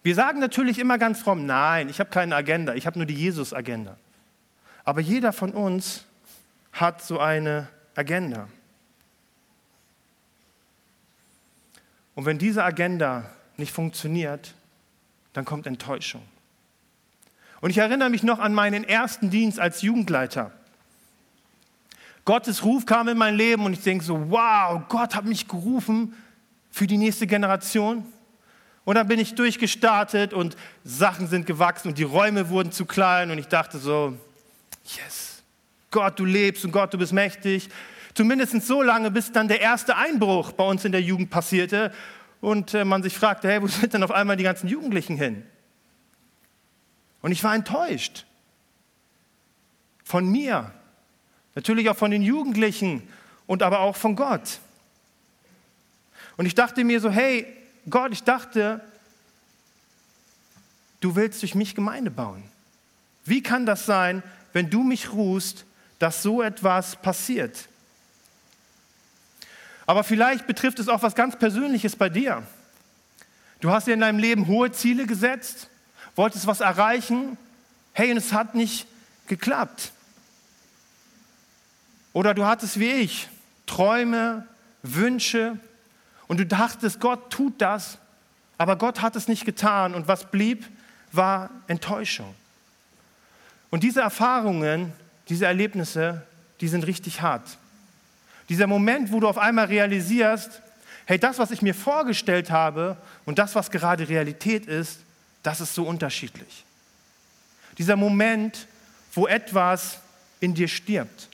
Wir 0.06 0.14
sagen 0.14 0.38
natürlich 0.38 0.78
immer 0.78 0.98
ganz 0.98 1.18
fromm, 1.18 1.46
nein, 1.46 1.88
ich 1.88 1.98
habe 1.98 2.10
keine 2.10 2.36
Agenda, 2.36 2.74
ich 2.74 2.86
habe 2.86 2.96
nur 2.96 3.06
die 3.06 3.14
Jesus-Agenda. 3.14 3.96
Aber 4.84 5.00
jeder 5.00 5.32
von 5.32 5.50
uns 5.50 6.04
hat 6.72 7.02
so 7.02 7.18
eine 7.18 7.66
Agenda. 7.96 8.46
Und 12.14 12.24
wenn 12.24 12.38
diese 12.38 12.62
Agenda 12.62 13.28
nicht 13.56 13.72
funktioniert, 13.72 14.54
dann 15.32 15.44
kommt 15.44 15.66
Enttäuschung. 15.66 16.22
Und 17.60 17.70
ich 17.70 17.78
erinnere 17.78 18.08
mich 18.08 18.22
noch 18.22 18.38
an 18.38 18.54
meinen 18.54 18.84
ersten 18.84 19.30
Dienst 19.30 19.58
als 19.58 19.82
Jugendleiter. 19.82 20.52
Gottes 22.24 22.62
Ruf 22.62 22.86
kam 22.86 23.08
in 23.08 23.18
mein 23.18 23.34
Leben 23.34 23.64
und 23.64 23.72
ich 23.72 23.82
denke 23.82 24.04
so, 24.04 24.30
wow, 24.30 24.82
Gott 24.88 25.16
hat 25.16 25.24
mich 25.24 25.48
gerufen 25.48 26.14
für 26.70 26.86
die 26.86 26.96
nächste 26.96 27.26
Generation. 27.26 28.06
Und 28.86 28.94
dann 28.94 29.08
bin 29.08 29.18
ich 29.18 29.34
durchgestartet 29.34 30.32
und 30.32 30.56
Sachen 30.84 31.26
sind 31.26 31.44
gewachsen 31.44 31.88
und 31.88 31.98
die 31.98 32.04
Räume 32.04 32.50
wurden 32.50 32.70
zu 32.70 32.86
klein 32.86 33.32
und 33.32 33.38
ich 33.38 33.48
dachte 33.48 33.78
so, 33.78 34.16
yes, 34.84 35.42
Gott, 35.90 36.20
du 36.20 36.24
lebst 36.24 36.64
und 36.64 36.70
Gott, 36.70 36.94
du 36.94 36.98
bist 36.98 37.12
mächtig. 37.12 37.68
Zumindest 38.14 38.62
so 38.64 38.82
lange, 38.82 39.10
bis 39.10 39.32
dann 39.32 39.48
der 39.48 39.60
erste 39.60 39.96
Einbruch 39.96 40.52
bei 40.52 40.62
uns 40.62 40.84
in 40.84 40.92
der 40.92 41.02
Jugend 41.02 41.30
passierte 41.30 41.92
und 42.40 42.74
äh, 42.74 42.84
man 42.84 43.02
sich 43.02 43.18
fragte, 43.18 43.48
hey, 43.48 43.60
wo 43.60 43.66
sind 43.66 43.92
denn 43.92 44.04
auf 44.04 44.12
einmal 44.12 44.36
die 44.36 44.44
ganzen 44.44 44.68
Jugendlichen 44.68 45.16
hin? 45.16 45.42
Und 47.22 47.32
ich 47.32 47.42
war 47.42 47.56
enttäuscht 47.56 48.24
von 50.04 50.30
mir, 50.30 50.70
natürlich 51.56 51.90
auch 51.90 51.96
von 51.96 52.12
den 52.12 52.22
Jugendlichen 52.22 53.02
und 53.48 53.64
aber 53.64 53.80
auch 53.80 53.96
von 53.96 54.14
Gott. 54.14 54.60
Und 56.36 56.46
ich 56.46 56.54
dachte 56.54 56.84
mir 56.84 57.00
so, 57.00 57.10
hey, 57.10 57.52
Gott, 57.88 58.12
ich 58.12 58.24
dachte, 58.24 58.80
du 61.00 61.14
willst 61.14 61.42
durch 61.42 61.54
mich 61.54 61.74
Gemeinde 61.74 62.10
bauen. 62.10 62.42
Wie 63.24 63.42
kann 63.42 63.66
das 63.66 63.86
sein, 63.86 64.22
wenn 64.52 64.70
du 64.70 64.82
mich 64.82 65.12
ruhst, 65.12 65.64
dass 65.98 66.22
so 66.22 66.42
etwas 66.42 66.96
passiert? 66.96 67.68
Aber 69.86 70.02
vielleicht 70.02 70.46
betrifft 70.46 70.80
es 70.80 70.88
auch 70.88 71.02
was 71.02 71.14
ganz 71.14 71.38
Persönliches 71.38 71.94
bei 71.94 72.08
dir. 72.08 72.42
Du 73.60 73.70
hast 73.70 73.86
dir 73.86 73.94
in 73.94 74.00
deinem 74.00 74.18
Leben 74.18 74.48
hohe 74.48 74.72
Ziele 74.72 75.06
gesetzt, 75.06 75.68
wolltest 76.16 76.46
was 76.46 76.60
erreichen, 76.60 77.38
hey, 77.92 78.10
und 78.10 78.16
es 78.16 78.32
hat 78.32 78.54
nicht 78.54 78.86
geklappt. 79.28 79.92
Oder 82.12 82.34
du 82.34 82.44
hattest 82.44 82.80
wie 82.80 82.90
ich 82.90 83.28
Träume, 83.66 84.46
Wünsche, 84.82 85.58
und 86.28 86.38
du 86.38 86.46
dachtest, 86.46 87.00
Gott 87.00 87.30
tut 87.30 87.60
das, 87.60 87.98
aber 88.58 88.76
Gott 88.76 89.02
hat 89.02 89.16
es 89.16 89.28
nicht 89.28 89.44
getan. 89.44 89.94
Und 89.94 90.08
was 90.08 90.30
blieb, 90.30 90.66
war 91.12 91.50
Enttäuschung. 91.66 92.34
Und 93.70 93.82
diese 93.82 94.00
Erfahrungen, 94.00 94.92
diese 95.28 95.46
Erlebnisse, 95.46 96.22
die 96.60 96.68
sind 96.68 96.86
richtig 96.86 97.20
hart. 97.20 97.58
Dieser 98.48 98.66
Moment, 98.66 99.12
wo 99.12 99.20
du 99.20 99.28
auf 99.28 99.38
einmal 99.38 99.66
realisierst, 99.66 100.62
hey, 101.06 101.18
das, 101.18 101.38
was 101.38 101.50
ich 101.50 101.62
mir 101.62 101.74
vorgestellt 101.74 102.50
habe 102.50 102.96
und 103.24 103.38
das, 103.38 103.54
was 103.54 103.70
gerade 103.70 104.08
Realität 104.08 104.66
ist, 104.66 105.00
das 105.42 105.60
ist 105.60 105.74
so 105.74 105.84
unterschiedlich. 105.84 106.64
Dieser 107.78 107.96
Moment, 107.96 108.66
wo 109.12 109.26
etwas 109.26 109.98
in 110.40 110.54
dir 110.54 110.68
stirbt. 110.68 111.28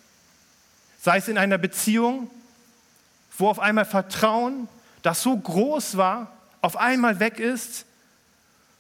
Sei 1.01 1.19
es 1.19 1.29
in 1.29 1.39
einer 1.39 1.59
Beziehung, 1.59 2.31
wo 3.39 3.49
auf 3.49 3.59
einmal 3.59 3.85
Vertrauen 3.85 4.69
das 5.03 5.23
so 5.23 5.37
groß 5.37 5.97
war, 5.97 6.33
auf 6.61 6.77
einmal 6.77 7.21
weg 7.21 7.39
ist, 7.39 7.87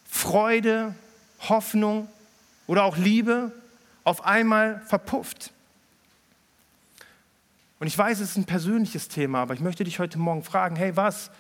Freude, 0.09 0.95
Hoffnung 1.49 2.09
oder 2.67 2.85
auch 2.85 2.97
Liebe 2.97 3.53
auf 4.05 4.25
einmal 4.25 4.81
verpufft. 4.87 5.53
Und 7.81 7.89
ich 7.89 7.99
weiß, 7.99 8.21
es 8.21 8.31
ist 8.31 8.37
ein 8.37 8.45
persönliches 8.45 9.09
Thema, 9.09 9.43
aber 9.43 9.55
ich 9.55 9.61
möchte 9.61 9.83
dich 9.83 9.99
heute 9.99 10.19
Morgen 10.19 10.45
fragen, 10.45 10.77
hey, 10.77 10.97
was 10.97 11.31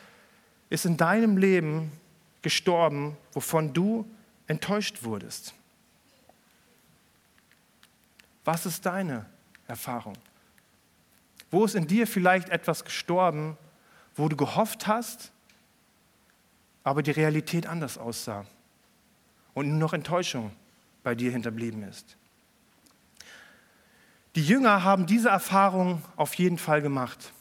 ist 0.71 0.85
in 0.85 0.97
deinem 0.97 1.37
Leben 1.37 1.93
gestorben, 2.43 3.17
wovon 3.33 3.73
du 3.73 4.09
enttäuscht 4.49 5.05
wurdest? 5.05 5.55
Was 8.45 8.67
ist 8.67 8.85
deine 8.87 9.27
Erfahrung? 9.69 10.17
Wo 11.53 11.65
ist 11.65 11.77
in 11.77 11.87
dir 11.87 12.09
vielleicht 12.09 12.49
etwas 12.49 12.85
gestorben, 12.85 13.57
wo 14.14 14.28
du 14.28 14.37
gehofft 14.37 14.87
hast, 14.87 15.33
aber 16.85 17.02
die 17.02 17.11
Realität 17.11 17.66
anders 17.66 17.99
aussah 17.99 18.45
und 19.54 19.69
nur 19.69 19.78
noch 19.78 19.92
Enttäuschung 19.92 20.52
bei 21.02 21.14
dir 21.14 21.31
hinterblieben 21.31 21.83
ist. 21.83 22.16
Die 24.35 24.45
Jünger 24.45 24.83
haben 24.83 25.07
diese 25.07 25.28
Erfahrung 25.28 26.02
auf 26.16 26.35
jeden 26.35 26.59
Fall 26.59 26.81
gemacht. 26.81 27.33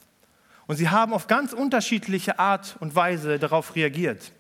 Und 0.68 0.76
sie 0.76 0.90
haben 0.90 1.14
auf 1.14 1.28
ganz 1.28 1.54
unterschiedliche 1.54 2.40
Art 2.40 2.76
und 2.80 2.96
Weise 2.96 3.40
darauf 3.40 3.76
reagiert. 3.76 4.32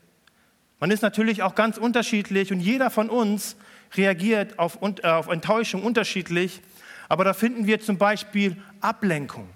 Man 0.79 0.91
ist 0.91 1.01
natürlich 1.01 1.43
auch 1.43 1.55
ganz 1.55 1.77
unterschiedlich 1.77 2.51
und 2.51 2.59
jeder 2.59 2.89
von 2.89 3.09
uns 3.09 3.55
reagiert 3.93 4.57
auf, 4.59 4.79
äh, 4.81 5.07
auf 5.07 5.27
Enttäuschung 5.27 5.83
unterschiedlich. 5.83 6.61
Aber 7.07 7.23
da 7.23 7.33
finden 7.33 7.67
wir 7.67 7.79
zum 7.81 7.97
Beispiel 7.97 8.61
Ablenkung. 8.79 9.49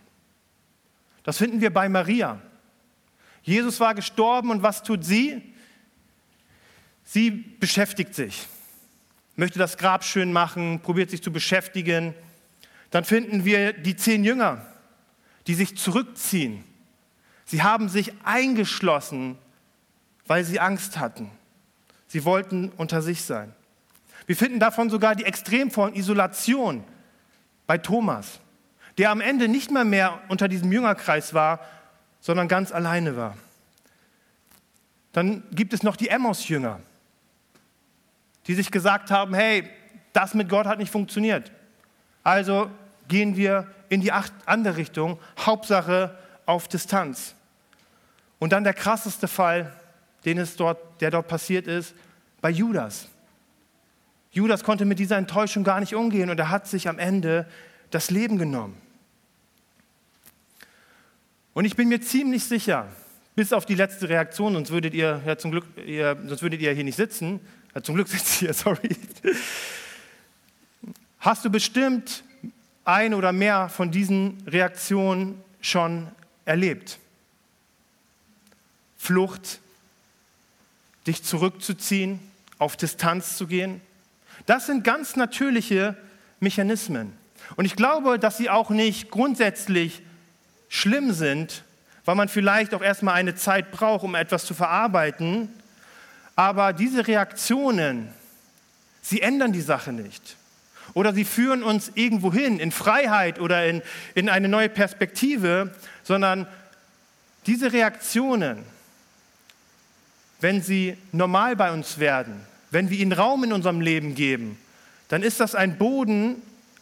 Das 1.24 1.38
finden 1.38 1.62
wir 1.62 1.74
bei 1.74 1.90
Maria. 1.90 2.40
Jesus 3.46 3.80
war 3.80 3.94
gestorben 3.94 4.50
und 4.50 4.64
was 4.64 4.82
tut 4.82 5.06
sie? 5.06 5.42
Sie 7.04 7.30
beschäftigt 7.30 8.16
sich, 8.16 8.48
möchte 9.36 9.60
das 9.60 9.78
Grab 9.78 10.04
schön 10.04 10.34
machen, 10.34 10.80
probiert 10.82 11.12
sich 11.12 11.22
zu 11.22 11.32
beschäftigen. 11.32 12.16
Dann 12.90 13.04
finden 13.04 13.46
wir 13.46 13.72
die 13.74 13.96
zehn 13.96 14.24
Jünger, 14.24 14.66
die 15.46 15.54
sich 15.54 15.78
zurückziehen. 15.78 16.64
Sie 17.46 17.62
haben 17.62 17.88
sich 17.88 18.14
eingeschlossen, 18.24 19.38
weil 20.26 20.44
sie 20.44 20.60
Angst 20.60 20.98
hatten. 20.98 21.30
Sie 22.08 22.26
wollten 22.26 22.70
unter 22.78 23.04
sich 23.04 23.22
sein. 23.22 23.54
Wir 24.26 24.36
finden 24.36 24.60
davon 24.60 24.90
sogar 24.90 25.14
die 25.14 25.26
Extremform 25.26 25.94
Isolation 25.94 26.84
bei 27.68 27.78
Thomas, 27.78 28.40
der 28.98 29.12
am 29.12 29.22
Ende 29.22 29.48
nicht 29.48 29.70
mehr 29.70 29.86
mehr 29.86 30.20
unter 30.30 30.48
diesem 30.48 30.72
Jüngerkreis 30.72 31.36
war, 31.36 31.60
sondern 32.26 32.48
ganz 32.48 32.72
alleine 32.72 33.16
war. 33.16 33.38
Dann 35.12 35.44
gibt 35.52 35.74
es 35.74 35.84
noch 35.84 35.96
die 35.96 36.10
Emmaus-Jünger, 36.10 36.80
die 38.48 38.56
sich 38.56 38.72
gesagt 38.72 39.12
haben, 39.12 39.36
hey, 39.36 39.70
das 40.12 40.34
mit 40.34 40.50
Gott 40.50 40.66
hat 40.66 40.80
nicht 40.80 40.92
funktioniert. 40.92 41.52
Also 42.24 42.72
gehen 43.08 43.36
wir 43.36 43.68
in 43.90 44.02
die 44.02 44.12
andere 44.12 44.76
Richtung, 44.76 45.20
Hauptsache 45.38 46.18
auf 46.48 46.68
Distanz. 46.68 47.36
Und 48.40 48.54
dann 48.54 48.64
der 48.64 48.74
krasseste 48.74 49.28
Fall, 49.28 49.72
den 50.26 50.40
es 50.40 50.56
dort, 50.56 50.80
der 51.02 51.12
dort 51.12 51.28
passiert 51.28 51.68
ist, 51.68 51.94
bei 52.42 52.50
Judas. 52.50 53.08
Judas 54.32 54.64
konnte 54.64 54.86
mit 54.86 54.98
dieser 54.98 55.18
Enttäuschung 55.18 55.64
gar 55.64 55.80
nicht 55.80 55.94
umgehen 55.94 56.32
und 56.32 56.40
er 56.40 56.50
hat 56.50 56.66
sich 56.66 56.90
am 56.90 56.98
Ende 56.98 57.46
das 57.92 58.10
Leben 58.10 58.40
genommen. 58.40 58.82
Und 61.56 61.64
ich 61.64 61.78
bin 61.78 61.88
mir 61.88 62.02
ziemlich 62.02 62.44
sicher, 62.44 62.86
bis 63.34 63.54
auf 63.54 63.66
die 63.66 63.76
letzte 63.76 64.10
Reaktion, 64.10 64.54
sonst 64.54 64.72
würdet 64.72 64.94
ihr 64.94 65.22
ja 65.26 65.38
zum 65.38 65.52
Glück, 65.52 65.66
ihr, 65.86 66.18
sonst 66.28 66.42
würdet 66.42 66.60
ihr 66.60 66.74
hier 66.74 66.84
nicht 66.84 66.98
sitzen, 66.98 67.40
ja, 67.74 67.82
zum 67.82 67.96
Glück 67.96 68.08
sitzt 68.10 68.42
ihr, 68.42 68.54
sorry, 68.54 68.98
hast 71.20 71.46
du 71.46 71.50
bestimmt 71.50 72.26
ein 72.84 73.14
oder 73.14 73.32
mehr 73.32 73.70
von 73.70 73.90
diesen 73.90 74.44
Reaktionen 74.46 75.42
schon 75.62 76.10
erlebt. 76.44 77.00
Flucht, 78.98 79.62
dich 81.08 81.24
zurückzuziehen, 81.24 82.20
auf 82.60 82.76
Distanz 82.76 83.38
zu 83.38 83.48
gehen. 83.48 83.80
Das 84.46 84.66
sind 84.66 84.84
ganz 84.84 85.16
natürliche 85.16 85.96
Mechanismen. 86.42 87.14
Und 87.56 87.64
ich 87.64 87.78
glaube, 87.78 88.20
dass 88.20 88.36
sie 88.36 88.50
auch 88.50 88.72
nicht 88.72 89.10
grundsätzlich 89.10 90.02
schlimm 90.70 91.14
sind, 91.14 91.64
weil 92.06 92.16
man 92.16 92.30
vielleicht 92.30 92.74
auch 92.74 92.82
erstmal 92.82 93.16
eine 93.16 93.36
Zeit 93.36 93.72
braucht, 93.72 94.04
um 94.04 94.16
etwas 94.16 94.46
zu 94.46 94.54
verarbeiten. 94.54 95.50
Aber 96.36 96.74
diese 96.74 97.08
Reaktionen, 97.08 98.10
sie 99.02 99.22
ändern 99.22 99.52
die 99.54 99.62
Sache 99.62 99.92
nicht. 99.92 100.38
Oder 100.94 101.14
sie 101.14 101.26
führen 101.26 101.64
uns 101.64 101.92
irgendwo 101.96 102.32
hin, 102.32 102.60
in 102.60 102.72
Freiheit 102.72 103.40
oder 103.40 103.66
in, 103.68 103.82
in 104.14 104.30
eine 104.30 104.48
neue 104.48 104.70
Perspektive, 104.70 105.74
sondern 106.04 106.48
diese 107.48 107.74
Reaktionen, 107.74 108.64
wenn 110.42 110.62
sie 110.62 110.98
normal 111.12 111.56
bei 111.56 111.72
uns 111.72 112.00
werden, 112.00 112.46
wenn 112.72 112.90
wir 112.90 113.00
ihnen 113.00 113.14
Raum 113.14 113.44
in 113.44 113.54
unserem 113.54 113.82
Leben 113.82 114.16
geben, 114.16 114.58
dann 115.08 115.24
ist 115.24 115.40
das 115.40 115.56
ein 115.56 115.78
Boden, 115.78 116.42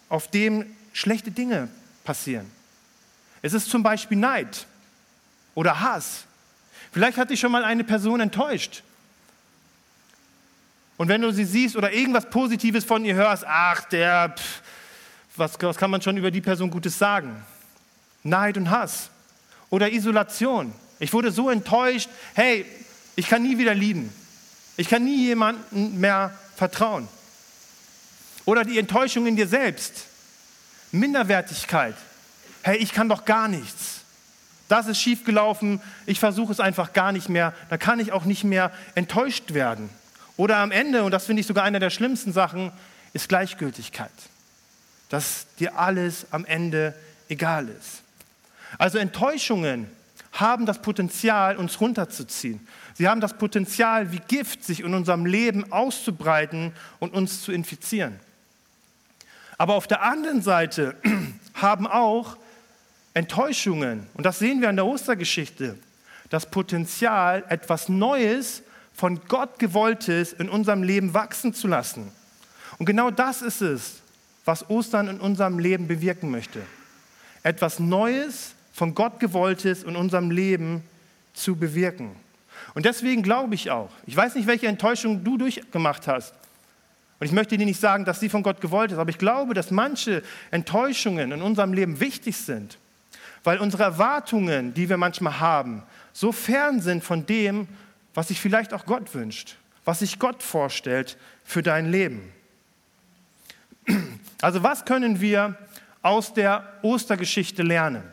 auf 0.09 0.29
dem 0.29 0.65
schlechte 0.91 1.31
Dinge 1.31 1.69
passieren. 2.03 2.45
Es 3.43 3.53
ist 3.53 3.69
zum 3.69 3.83
Beispiel 3.83 4.17
Neid 4.17 4.65
oder 5.53 5.81
Hass. 5.81 6.23
Vielleicht 6.91 7.17
hat 7.17 7.29
dich 7.29 7.39
schon 7.39 7.51
mal 7.51 7.63
eine 7.63 7.83
Person 7.83 8.19
enttäuscht. 8.21 8.81
Und 10.97 11.09
wenn 11.09 11.21
du 11.21 11.31
sie 11.31 11.45
siehst 11.45 11.75
oder 11.75 11.91
irgendwas 11.91 12.29
Positives 12.29 12.85
von 12.85 13.03
ihr 13.03 13.15
hörst, 13.15 13.43
ach, 13.45 13.81
der, 13.89 14.29
pff, 14.29 14.61
was, 15.35 15.57
was 15.59 15.77
kann 15.77 15.91
man 15.91 16.01
schon 16.01 16.17
über 16.17 16.31
die 16.31 16.41
Person 16.41 16.69
Gutes 16.69 16.97
sagen? 16.97 17.43
Neid 18.23 18.57
und 18.57 18.69
Hass 18.69 19.09
oder 19.69 19.91
Isolation. 19.91 20.73
Ich 20.99 21.11
wurde 21.11 21.31
so 21.31 21.49
enttäuscht, 21.49 22.09
hey, 22.35 22.65
ich 23.15 23.27
kann 23.27 23.43
nie 23.43 23.57
wieder 23.57 23.75
lieben. 23.75 24.13
Ich 24.77 24.87
kann 24.87 25.03
nie 25.03 25.25
jemandem 25.25 25.99
mehr 25.99 26.33
vertrauen. 26.55 27.09
Oder 28.45 28.63
die 28.63 28.79
Enttäuschung 28.79 29.27
in 29.27 29.35
dir 29.35 29.47
selbst. 29.47 30.05
Minderwertigkeit. 30.91 31.95
Hey, 32.63 32.77
ich 32.77 32.93
kann 32.93 33.09
doch 33.09 33.25
gar 33.25 33.47
nichts. 33.47 34.01
Das 34.69 34.87
ist 34.87 34.99
schiefgelaufen. 34.99 35.81
Ich 36.05 36.19
versuche 36.19 36.51
es 36.51 36.59
einfach 36.59 36.93
gar 36.93 37.11
nicht 37.11 37.29
mehr. 37.29 37.53
Da 37.69 37.77
kann 37.77 37.99
ich 37.99 38.11
auch 38.11 38.25
nicht 38.25 38.43
mehr 38.43 38.71
enttäuscht 38.95 39.53
werden. 39.53 39.89
Oder 40.37 40.57
am 40.57 40.71
Ende, 40.71 41.03
und 41.03 41.11
das 41.11 41.25
finde 41.25 41.41
ich 41.41 41.47
sogar 41.47 41.65
eine 41.65 41.79
der 41.79 41.89
schlimmsten 41.89 42.33
Sachen, 42.33 42.71
ist 43.11 43.29
Gleichgültigkeit. 43.29 44.09
Dass 45.09 45.45
dir 45.59 45.77
alles 45.77 46.25
am 46.31 46.45
Ende 46.45 46.95
egal 47.29 47.67
ist. 47.67 48.01
Also 48.77 48.97
Enttäuschungen 48.97 49.91
haben 50.31 50.65
das 50.65 50.81
Potenzial, 50.81 51.57
uns 51.57 51.79
runterzuziehen. 51.79 52.65
Sie 52.95 53.07
haben 53.07 53.21
das 53.21 53.37
Potenzial, 53.37 54.11
wie 54.11 54.21
Gift 54.27 54.63
sich 54.63 54.79
in 54.79 54.93
unserem 54.93 55.25
Leben 55.25 55.71
auszubreiten 55.71 56.71
und 56.99 57.13
uns 57.13 57.41
zu 57.43 57.51
infizieren. 57.51 58.19
Aber 59.57 59.75
auf 59.75 59.85
der 59.85 60.01
anderen 60.01 60.41
Seite 60.41 60.95
haben 61.53 61.85
auch 61.85 62.37
Enttäuschungen, 63.13 64.07
und 64.15 64.25
das 64.25 64.39
sehen 64.39 64.61
wir 64.61 64.69
an 64.69 64.75
der 64.75 64.85
Ostergeschichte, 64.85 65.77
das 66.29 66.49
Potenzial, 66.49 67.43
etwas 67.49 67.89
Neues, 67.89 68.63
von 68.93 69.21
Gott 69.27 69.59
gewolltes 69.59 70.33
in 70.33 70.49
unserem 70.49 70.83
Leben 70.83 71.13
wachsen 71.13 71.53
zu 71.53 71.67
lassen. 71.67 72.11
Und 72.77 72.85
genau 72.85 73.11
das 73.11 73.41
ist 73.41 73.61
es, 73.61 74.01
was 74.45 74.69
Ostern 74.69 75.07
in 75.07 75.19
unserem 75.19 75.59
Leben 75.59 75.87
bewirken 75.87 76.29
möchte. 76.31 76.61
Etwas 77.43 77.79
Neues, 77.79 78.53
von 78.73 78.95
Gott 78.95 79.19
gewolltes 79.19 79.83
in 79.83 79.95
unserem 79.95 80.31
Leben 80.31 80.83
zu 81.33 81.55
bewirken. 81.55 82.15
Und 82.73 82.85
deswegen 82.85 83.21
glaube 83.21 83.55
ich 83.55 83.69
auch, 83.69 83.89
ich 84.07 84.15
weiß 84.15 84.35
nicht, 84.35 84.47
welche 84.47 84.67
Enttäuschung 84.67 85.23
du 85.23 85.37
durchgemacht 85.37 86.07
hast. 86.07 86.33
Und 87.19 87.27
ich 87.27 87.31
möchte 87.31 87.57
dir 87.57 87.65
nicht 87.65 87.79
sagen, 87.79 88.05
dass 88.05 88.19
sie 88.19 88.29
von 88.29 88.41
Gott 88.41 88.61
gewollt 88.61 88.91
ist, 88.91 88.97
aber 88.97 89.11
ich 89.11 89.19
glaube, 89.19 89.53
dass 89.53 89.69
manche 89.69 90.23
Enttäuschungen 90.49 91.31
in 91.31 91.41
unserem 91.41 91.73
Leben 91.73 91.99
wichtig 91.99 92.35
sind, 92.35 92.77
weil 93.43 93.57
unsere 93.59 93.83
Erwartungen, 93.83 94.73
die 94.73 94.89
wir 94.89 94.97
manchmal 94.97 95.39
haben, 95.39 95.83
so 96.13 96.31
fern 96.31 96.81
sind 96.81 97.03
von 97.03 97.25
dem, 97.25 97.67
was 98.13 98.29
sich 98.29 98.39
vielleicht 98.39 98.73
auch 98.73 98.85
Gott 98.85 99.13
wünscht, 99.13 99.57
was 99.85 99.99
sich 99.99 100.19
Gott 100.19 100.43
vorstellt 100.43 101.17
für 101.43 101.63
dein 101.63 101.91
Leben. 101.91 102.31
Also 104.41 104.63
was 104.63 104.85
können 104.85 105.19
wir 105.19 105.57
aus 106.01 106.33
der 106.33 106.67
Ostergeschichte 106.81 107.63
lernen? 107.63 108.03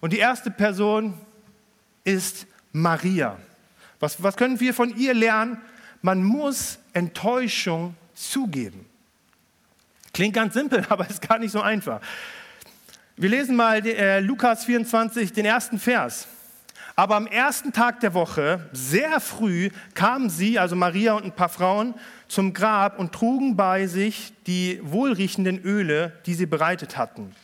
Und 0.00 0.12
die 0.12 0.18
erste 0.18 0.50
Person 0.50 1.14
ist 2.04 2.46
Maria. 2.72 3.36
Was, 4.00 4.22
was 4.22 4.36
können 4.36 4.60
wir 4.60 4.74
von 4.74 4.96
ihr 4.96 5.14
lernen? 5.14 5.58
Man 6.02 6.22
muss 6.22 6.78
Enttäuschung 6.92 7.96
zugeben. 8.14 8.86
Klingt 10.12 10.34
ganz 10.34 10.54
simpel, 10.54 10.84
aber 10.88 11.08
ist 11.08 11.26
gar 11.26 11.38
nicht 11.38 11.52
so 11.52 11.60
einfach. 11.60 12.00
Wir 13.20 13.30
lesen 13.30 13.56
mal 13.56 13.84
äh, 13.84 14.20
Lukas 14.20 14.64
24, 14.64 15.32
den 15.32 15.44
ersten 15.44 15.80
Vers. 15.80 16.28
Aber 16.94 17.16
am 17.16 17.26
ersten 17.26 17.72
Tag 17.72 17.98
der 17.98 18.14
Woche, 18.14 18.68
sehr 18.70 19.18
früh, 19.18 19.70
kamen 19.94 20.30
sie, 20.30 20.56
also 20.60 20.76
Maria 20.76 21.14
und 21.14 21.24
ein 21.24 21.34
paar 21.34 21.48
Frauen, 21.48 21.94
zum 22.28 22.54
Grab 22.54 22.96
und 22.96 23.12
trugen 23.12 23.56
bei 23.56 23.88
sich 23.88 24.32
die 24.46 24.78
wohlriechenden 24.84 25.60
Öle, 25.64 26.12
die 26.26 26.34
sie 26.34 26.46
bereitet 26.46 26.96
hatten. 26.96 27.34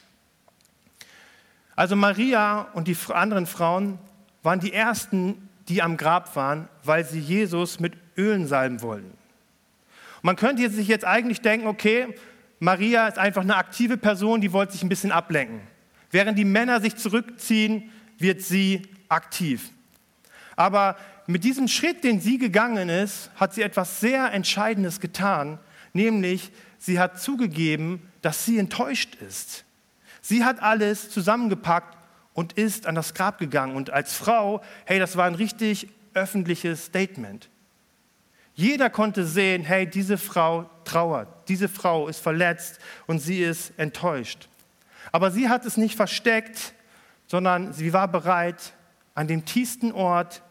Also 1.75 1.97
Maria 1.97 2.69
und 2.75 2.87
die 2.87 2.97
anderen 3.09 3.47
Frauen 3.47 3.99
waren 4.45 4.61
die 4.61 4.73
ersten, 4.73 5.49
die 5.69 5.83
am 5.83 5.97
Grab 5.97 6.37
waren, 6.37 6.69
weil 6.85 7.05
sie 7.05 7.19
Jesus 7.19 7.81
mit 7.81 7.95
Ölen 8.17 8.47
salben 8.47 8.81
wollten. 8.81 9.19
Man 10.23 10.37
könnte 10.37 10.71
sich 10.71 10.87
jetzt 10.87 11.05
eigentlich 11.05 11.41
denken, 11.41 11.67
okay, 11.67 12.15
Maria 12.65 13.07
ist 13.07 13.19
einfach 13.19 13.43
eine 13.43 13.57
aktive 13.57 13.99
Person, 13.99 14.41
die 14.41 14.53
wollte 14.53 14.73
sich 14.73 14.83
ein 14.83 14.89
bisschen 14.89 15.13
ablenken. 15.13 15.61
Während 16.11 16.39
die 16.39 16.47
Männer 16.47 16.81
sich 16.81 16.97
zurückziehen, 16.97 17.91
wird 18.17 18.41
sie 18.41 18.83
aktiv. 19.11 19.71
Aber 20.57 20.97
mit 21.27 21.45
diesem 21.45 21.69
Schritt, 21.69 22.05
den 22.05 22.21
sie 22.21 22.39
gegangen 22.39 22.89
ist, 22.89 23.31
hat 23.37 23.53
sie 23.53 23.61
etwas 23.61 24.01
sehr 24.01 24.33
Entscheidendes 24.33 25.01
getan, 25.01 25.59
nämlich 25.93 26.53
sie 26.79 26.99
hat 26.99 27.21
zugegeben, 27.21 28.11
dass 28.23 28.47
sie 28.47 28.59
enttäuscht 28.59 29.15
ist. 29.17 29.65
Sie 30.23 30.43
hat 30.43 30.63
alles 30.63 31.11
zusammengepackt 31.11 31.99
und 32.33 32.55
ist 32.55 32.87
an 32.87 32.95
das 32.95 33.13
Grab 33.13 33.39
gegangen. 33.39 33.77
Und 33.77 33.91
als 33.91 34.15
Frau, 34.15 34.63
hey, 34.87 34.99
das 34.99 35.19
war 35.19 35.27
ein 35.27 35.35
richtig 35.35 35.89
öffentliches 36.15 36.87
Statement. 36.87 37.51
Jeder 38.55 38.89
konnte 38.89 39.27
sehen, 39.27 39.65
hey, 39.65 39.87
diese 39.87 40.17
Frau 40.17 40.71
trauert, 40.85 41.29
diese 41.49 41.69
Frau 41.69 42.09
ist 42.09 42.21
verletzt 42.21 42.79
und 43.07 43.19
sie 43.19 43.43
ist 43.43 43.73
enttäuscht. 43.79 44.49
Aber 45.13 45.31
sie 45.31 45.49
hat 45.49 45.65
es 45.65 45.77
nicht 45.77 45.97
versteckt, 45.97 46.75
sondern 47.27 47.73
sie 47.73 47.93
war 47.93 48.09
bereit, 48.09 48.73
an 49.15 49.29
dem 49.29 49.45
tiefsten 49.45 49.93
Ort 49.93 50.43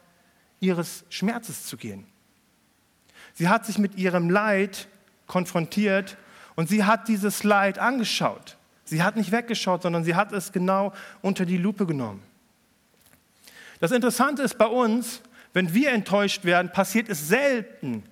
ihres 0.59 1.03
Schmerzes 1.09 1.65
zu 1.65 1.77
gehen. 1.77 2.05
Sie 3.33 3.49
hat 3.49 3.65
sich 3.65 3.77
mit 3.77 3.95
ihrem 3.95 4.29
Leid 4.29 4.87
konfrontiert 5.27 6.17
und 6.55 6.69
sie 6.69 6.83
hat 6.83 7.07
dieses 7.07 7.43
Leid 7.43 7.79
angeschaut. 7.79 8.57
Sie 8.85 9.01
hat 9.01 9.15
nicht 9.15 9.31
weggeschaut, 9.31 9.81
sondern 9.81 10.03
sie 10.03 10.15
hat 10.15 10.31
es 10.31 10.51
genau 10.51 10.93
unter 11.21 11.45
die 11.45 11.57
Lupe 11.57 11.85
genommen. 11.85 12.21
Das 13.79 13.91
Interessante 13.91 14.43
ist 14.43 14.57
bei 14.57 14.67
uns, 14.67 15.21
wenn 15.51 15.73
wir 15.73 15.91
enttäuscht 15.91 16.45
werden, 16.45 16.71
passiert 16.71 17.09
es 17.09 17.27
selten, 17.27 18.03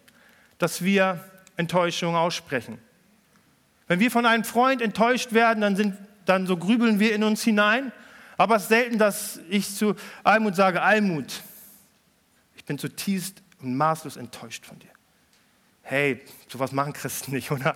dass 0.57 0.83
wir 0.83 1.23
Enttäuschung 1.61 2.15
aussprechen. 2.15 2.77
Wenn 3.87 3.99
wir 3.99 4.11
von 4.11 4.25
einem 4.25 4.43
Freund 4.43 4.81
enttäuscht 4.81 5.33
werden, 5.33 5.61
dann, 5.61 5.75
sind, 5.75 5.97
dann 6.25 6.47
so 6.47 6.57
grübeln 6.57 6.99
wir 6.99 7.15
in 7.15 7.23
uns 7.23 7.43
hinein. 7.43 7.91
Aber 8.37 8.55
es 8.55 8.63
ist 8.63 8.69
selten, 8.69 8.97
dass 8.97 9.39
ich 9.49 9.73
zu 9.75 9.95
Almut 10.23 10.55
sage, 10.55 10.81
Almut, 10.81 11.41
ich 12.55 12.65
bin 12.65 12.77
zutiefst 12.77 13.41
und 13.61 13.75
maßlos 13.75 14.17
enttäuscht 14.17 14.65
von 14.65 14.79
dir. 14.79 14.89
Hey, 15.83 16.21
sowas 16.47 16.71
machen 16.71 16.93
Christen 16.93 17.31
nicht, 17.31 17.51
oder? 17.51 17.75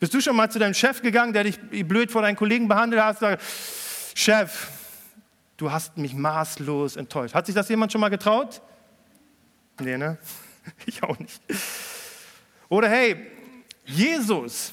Bist 0.00 0.12
du 0.12 0.20
schon 0.20 0.34
mal 0.34 0.50
zu 0.50 0.58
deinem 0.58 0.74
Chef 0.74 1.02
gegangen, 1.02 1.32
der 1.32 1.44
dich 1.44 1.58
blöd 1.86 2.10
vor 2.10 2.22
deinen 2.22 2.36
Kollegen 2.36 2.66
behandelt 2.66 3.02
hat? 3.02 3.18
Sag, 3.20 3.40
Chef, 4.14 4.68
du 5.56 5.70
hast 5.70 5.96
mich 5.96 6.14
maßlos 6.14 6.96
enttäuscht. 6.96 7.34
Hat 7.34 7.46
sich 7.46 7.54
das 7.54 7.68
jemand 7.68 7.92
schon 7.92 8.00
mal 8.00 8.08
getraut? 8.08 8.60
Nee, 9.80 9.96
ne? 9.96 10.18
Ich 10.86 11.02
auch 11.02 11.18
nicht. 11.18 11.40
Oder 12.72 12.88
hey, 12.88 13.30
Jesus. 13.84 14.72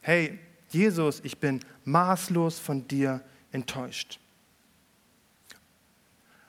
Hey, 0.00 0.40
Jesus, 0.68 1.20
ich 1.22 1.38
bin 1.38 1.60
maßlos 1.84 2.58
von 2.58 2.88
dir 2.88 3.20
enttäuscht. 3.52 4.18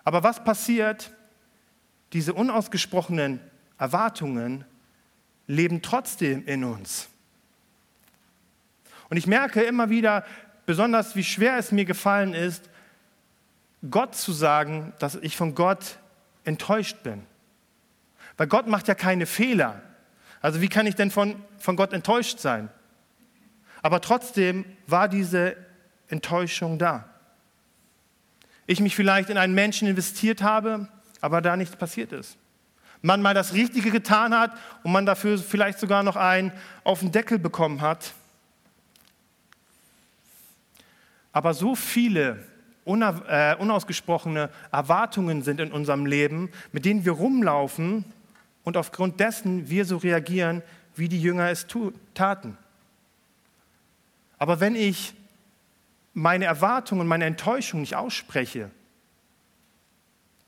Aber 0.03 0.23
was 0.23 0.43
passiert? 0.43 1.13
Diese 2.13 2.34
unausgesprochenen 2.34 3.39
Erwartungen 3.77 4.65
leben 5.45 5.84
trotzdem 5.84 6.47
in 6.47 6.63
uns. 6.63 7.10
Und 9.10 9.17
ich 9.17 9.27
merke 9.27 9.62
immer 9.62 9.91
wieder, 9.91 10.25
besonders 10.65 11.15
wie 11.15 11.23
schwer 11.23 11.58
es 11.58 11.71
mir 11.71 11.86
gefallen 11.86 12.34
ist, 12.34 12.71
Gott 13.88 14.15
zu 14.15 14.32
sagen, 14.32 14.93
dass 14.97 15.13
ich 15.13 15.38
von 15.38 15.53
Gott 15.53 15.99
enttäuscht 16.43 17.03
bin. 17.03 17.21
Weil 18.36 18.47
Gott 18.47 18.65
macht 18.65 18.88
ja 18.88 18.95
keine 18.95 19.27
Fehler. 19.27 19.84
Also 20.41 20.62
wie 20.62 20.69
kann 20.69 20.88
ich 20.88 20.95
denn 20.95 21.12
von, 21.12 21.36
von 21.58 21.76
Gott 21.76 21.93
enttäuscht 21.93 22.39
sein? 22.39 22.69
Aber 23.82 24.02
trotzdem 24.02 24.65
war 24.86 25.08
diese 25.08 25.56
Enttäuschung 26.10 26.78
da. 26.78 27.06
Ich 28.65 28.80
mich 28.80 28.95
vielleicht 28.95 29.30
in 29.30 29.38
einen 29.38 29.56
Menschen 29.56 29.88
investiert 29.88 30.41
habe, 30.41 30.88
aber 31.21 31.41
da 31.41 31.56
nichts 31.56 31.76
passiert 31.76 32.12
ist. 32.12 32.38
Man 33.02 33.21
mal 33.21 33.34
das 33.34 33.54
Richtige 33.54 33.91
getan 33.91 34.38
hat 34.38 34.52
und 34.84 34.91
man 34.91 35.06
dafür 35.06 35.38
vielleicht 35.38 35.80
sogar 35.80 36.04
noch 36.04 36.15
einen 36.15 36.52
auf 36.84 37.00
den 37.00 37.12
Deckel 37.12 37.39
bekommen 37.39 37.82
hat. 37.82 38.13
Aber 41.32 41.54
so 41.54 41.76
viele 41.76 42.43
äh, 42.86 43.56
unausgesprochene 43.56 44.50
Erwartungen 44.71 45.43
sind 45.43 45.60
in 45.60 45.71
unserem 45.71 46.06
Leben, 46.06 46.50
mit 46.71 46.86
denen 46.86 47.06
wir 47.06 47.12
rumlaufen 47.12 48.06
und 48.67 48.75
aufgrund 48.75 49.21
dessen 49.21 49.69
wir 49.69 49.86
so 49.86 49.95
reagieren, 49.95 50.62
wie 50.93 51.08
die 51.08 51.21
Jünger 51.21 51.49
es 51.49 51.67
taten. 52.13 52.58
Aber 54.38 54.60
wenn 54.60 54.75
ich 54.75 55.13
meine 56.13 56.43
Erwartungen 56.43 56.99
und 56.99 57.08
meine 57.08 57.23
Enttäuschung 57.23 57.80
nicht 57.80 57.95
ausspreche, 57.95 58.69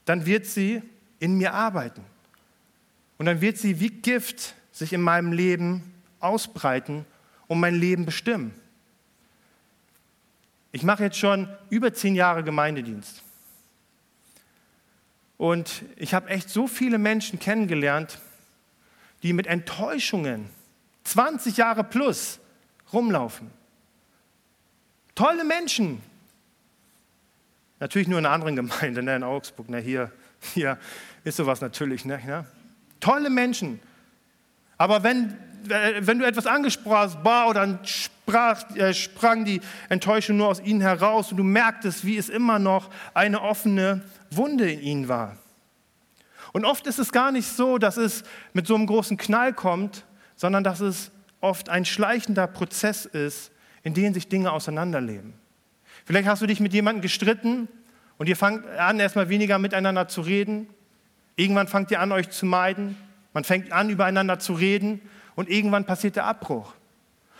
dann 0.03 0.25
wird 0.25 0.47
sie 0.47 0.81
in 1.19 1.37
mir 1.37 1.53
arbeiten. 1.53 2.03
Und 3.17 3.25
dann 3.27 3.39
wird 3.39 3.57
sie 3.57 3.79
wie 3.79 3.89
Gift 3.89 4.53
sich 4.73 4.91
in 4.91 4.99
meinem 4.99 5.31
Leben 5.31 5.93
ausbreiten 6.19 7.05
und 7.47 7.61
mein 7.61 7.75
Leben 7.75 8.05
bestimmen. 8.05 8.53
Ich 10.73 10.83
mache 10.83 11.05
jetzt 11.05 11.17
schon 11.17 11.47
über 11.69 11.93
zehn 11.93 12.15
Jahre 12.15 12.43
Gemeindedienst. 12.43 13.23
Und 15.39 15.83
ich 15.95 16.13
habe 16.13 16.29
echt 16.29 16.49
so 16.49 16.67
viele 16.67 16.97
Menschen 16.97 17.39
kennengelernt, 17.39 18.19
die 19.23 19.31
mit 19.31 19.47
Enttäuschungen 19.47 20.49
20 21.05 21.55
Jahre 21.55 21.85
plus 21.85 22.39
rumlaufen. 22.91 23.49
Tolle 25.15 25.45
Menschen. 25.45 26.01
Natürlich 27.79 28.09
nur 28.09 28.19
in 28.19 28.25
einer 28.25 28.35
anderen 28.35 28.57
Gemeinde, 28.57 29.01
ne, 29.01 29.15
in 29.15 29.23
Augsburg. 29.23 29.69
Ne, 29.69 29.79
hier, 29.79 30.11
hier 30.53 30.77
ist 31.23 31.37
sowas 31.37 31.61
natürlich. 31.61 32.03
Ne, 32.03 32.21
ja. 32.27 32.45
Tolle 32.99 33.29
Menschen. 33.29 33.79
Aber 34.77 35.03
wenn, 35.03 35.37
wenn 35.67 36.19
du 36.19 36.25
etwas 36.25 36.47
angesprochen 36.47 37.17
boah, 37.23 37.53
dann 37.53 37.79
sprach, 37.83 38.75
äh, 38.75 38.93
sprang 38.93 39.45
die 39.45 39.61
Enttäuschung 39.89 40.37
nur 40.37 40.47
aus 40.47 40.61
ihnen 40.61 40.81
heraus 40.81 41.31
und 41.31 41.37
du 41.37 41.43
merktest, 41.43 42.05
wie 42.05 42.17
es 42.17 42.29
immer 42.29 42.59
noch 42.59 42.89
eine 43.13 43.41
offene 43.41 44.01
Wunde 44.31 44.71
in 44.71 44.81
ihnen 44.81 45.07
war. 45.07 45.37
Und 46.51 46.65
oft 46.65 46.87
ist 46.87 46.99
es 46.99 47.11
gar 47.11 47.31
nicht 47.31 47.47
so, 47.47 47.77
dass 47.77 47.97
es 47.97 48.23
mit 48.53 48.67
so 48.67 48.75
einem 48.75 48.87
großen 48.87 49.17
Knall 49.17 49.53
kommt, 49.53 50.05
sondern 50.35 50.63
dass 50.63 50.79
es 50.79 51.11
oft 51.41 51.69
ein 51.69 51.85
schleichender 51.85 52.47
Prozess 52.47 53.05
ist, 53.05 53.51
in 53.83 53.93
dem 53.93 54.13
sich 54.13 54.27
Dinge 54.27 54.51
auseinanderleben. 54.51 55.33
Vielleicht 56.05 56.27
hast 56.27 56.41
du 56.41 56.47
dich 56.47 56.59
mit 56.59 56.73
jemandem 56.73 57.01
gestritten 57.01 57.67
und 58.17 58.27
ihr 58.27 58.35
fangt 58.35 58.65
an, 58.77 58.99
erstmal 58.99 59.29
weniger 59.29 59.59
miteinander 59.59 60.07
zu 60.07 60.21
reden. 60.21 60.67
Irgendwann 61.35 61.67
fangt 61.67 61.91
ihr 61.91 61.99
an, 61.99 62.11
euch 62.11 62.29
zu 62.29 62.45
meiden. 62.45 62.97
Man 63.33 63.43
fängt 63.43 63.71
an, 63.71 63.89
übereinander 63.89 64.39
zu 64.39 64.53
reden 64.53 65.01
und 65.39 65.49
irgendwann 65.49 65.85
passiert 65.85 66.17
der 66.17 66.25
Abbruch. 66.25 66.73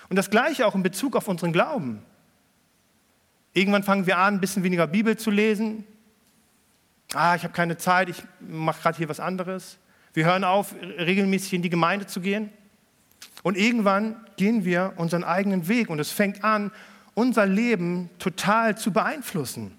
Und 0.07 0.15
das 0.15 0.29
Gleiche 0.29 0.65
auch 0.65 0.73
in 0.73 0.83
Bezug 0.83 1.17
auf 1.17 1.27
unseren 1.27 1.51
Glauben. 1.51 2.01
Irgendwann 3.51 3.83
fangen 3.83 4.07
wir 4.07 4.17
an, 4.19 4.35
ein 4.35 4.39
bisschen 4.39 4.63
weniger 4.63 4.87
Bibel 4.87 5.17
zu 5.17 5.29
lesen, 5.31 5.83
ah, 7.13 7.35
ich 7.35 7.43
habe 7.43 7.53
keine 7.53 7.75
Zeit, 7.75 8.07
ich 8.07 8.23
mache 8.39 8.81
gerade 8.81 8.97
hier 8.97 9.09
was 9.09 9.19
anderes. 9.19 9.79
Wir 10.13 10.23
hören 10.23 10.45
auf, 10.45 10.75
regelmäßig 10.81 11.55
in 11.55 11.61
die 11.61 11.69
Gemeinde 11.69 12.07
zu 12.07 12.21
gehen. 12.21 12.51
Und 13.43 13.57
irgendwann 13.57 14.15
gehen 14.37 14.63
wir 14.63 14.93
unseren 14.95 15.25
eigenen 15.25 15.67
Weg 15.67 15.89
und 15.89 15.99
es 15.99 16.09
fängt 16.09 16.41
an, 16.41 16.71
unser 17.15 17.45
Leben 17.45 18.09
total 18.17 18.77
zu 18.77 18.93
beeinflussen. 18.93 19.77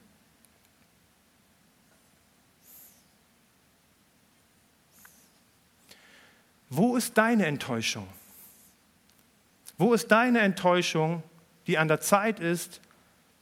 Wo 6.70 6.96
ist 6.96 7.18
deine 7.18 7.46
Enttäuschung? 7.46 8.08
Wo 9.76 9.92
ist 9.92 10.08
deine 10.08 10.40
Enttäuschung, 10.40 11.22
die 11.66 11.76
an 11.76 11.88
der 11.88 12.00
Zeit 12.00 12.40
ist, 12.40 12.80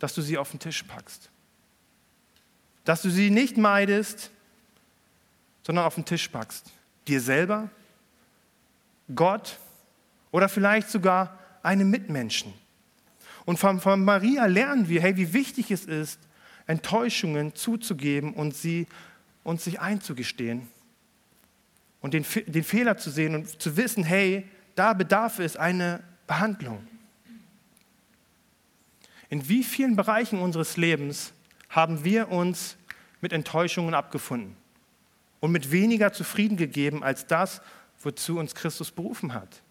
dass 0.00 0.14
du 0.14 0.22
sie 0.22 0.38
auf 0.38 0.50
den 0.50 0.60
Tisch 0.60 0.82
packst? 0.82 1.30
dass 2.88 3.02
du 3.02 3.10
sie 3.10 3.28
nicht 3.28 3.58
meidest, 3.58 4.30
sondern 5.62 5.84
auf 5.84 5.96
den 5.96 6.06
Tisch 6.06 6.26
packst. 6.28 6.72
Dir 7.06 7.20
selber, 7.20 7.68
Gott 9.14 9.58
oder 10.30 10.48
vielleicht 10.48 10.88
sogar 10.88 11.38
einem 11.62 11.90
Mitmenschen. 11.90 12.54
Und 13.44 13.58
von, 13.58 13.78
von 13.78 14.02
Maria 14.02 14.46
lernen 14.46 14.88
wir, 14.88 15.02
hey, 15.02 15.18
wie 15.18 15.34
wichtig 15.34 15.70
es 15.70 15.84
ist, 15.84 16.18
Enttäuschungen 16.66 17.54
zuzugeben 17.54 18.32
und 18.32 18.54
sie 18.54 18.86
uns 19.44 19.64
sich 19.64 19.80
einzugestehen 19.80 20.66
und 22.00 22.14
den, 22.14 22.24
den 22.46 22.64
Fehler 22.64 22.96
zu 22.96 23.10
sehen 23.10 23.34
und 23.34 23.60
zu 23.60 23.76
wissen, 23.76 24.04
hey, 24.04 24.46
da 24.74 24.92
bedarf 24.92 25.38
es 25.38 25.56
eine 25.56 26.02
Behandlung. 26.26 26.86
In 29.28 29.48
wie 29.48 29.64
vielen 29.64 29.96
Bereichen 29.96 30.38
unseres 30.38 30.76
Lebens 30.76 31.32
haben 31.68 32.04
wir 32.04 32.30
uns 32.30 32.76
mit 33.20 33.32
Enttäuschungen 33.32 33.94
abgefunden 33.94 34.56
und 35.40 35.52
mit 35.52 35.70
weniger 35.70 36.12
zufrieden 36.12 36.56
gegeben 36.56 37.02
als 37.02 37.26
das, 37.26 37.60
wozu 38.00 38.38
uns 38.38 38.54
Christus 38.54 38.90
berufen 38.90 39.34
hat. 39.34 39.62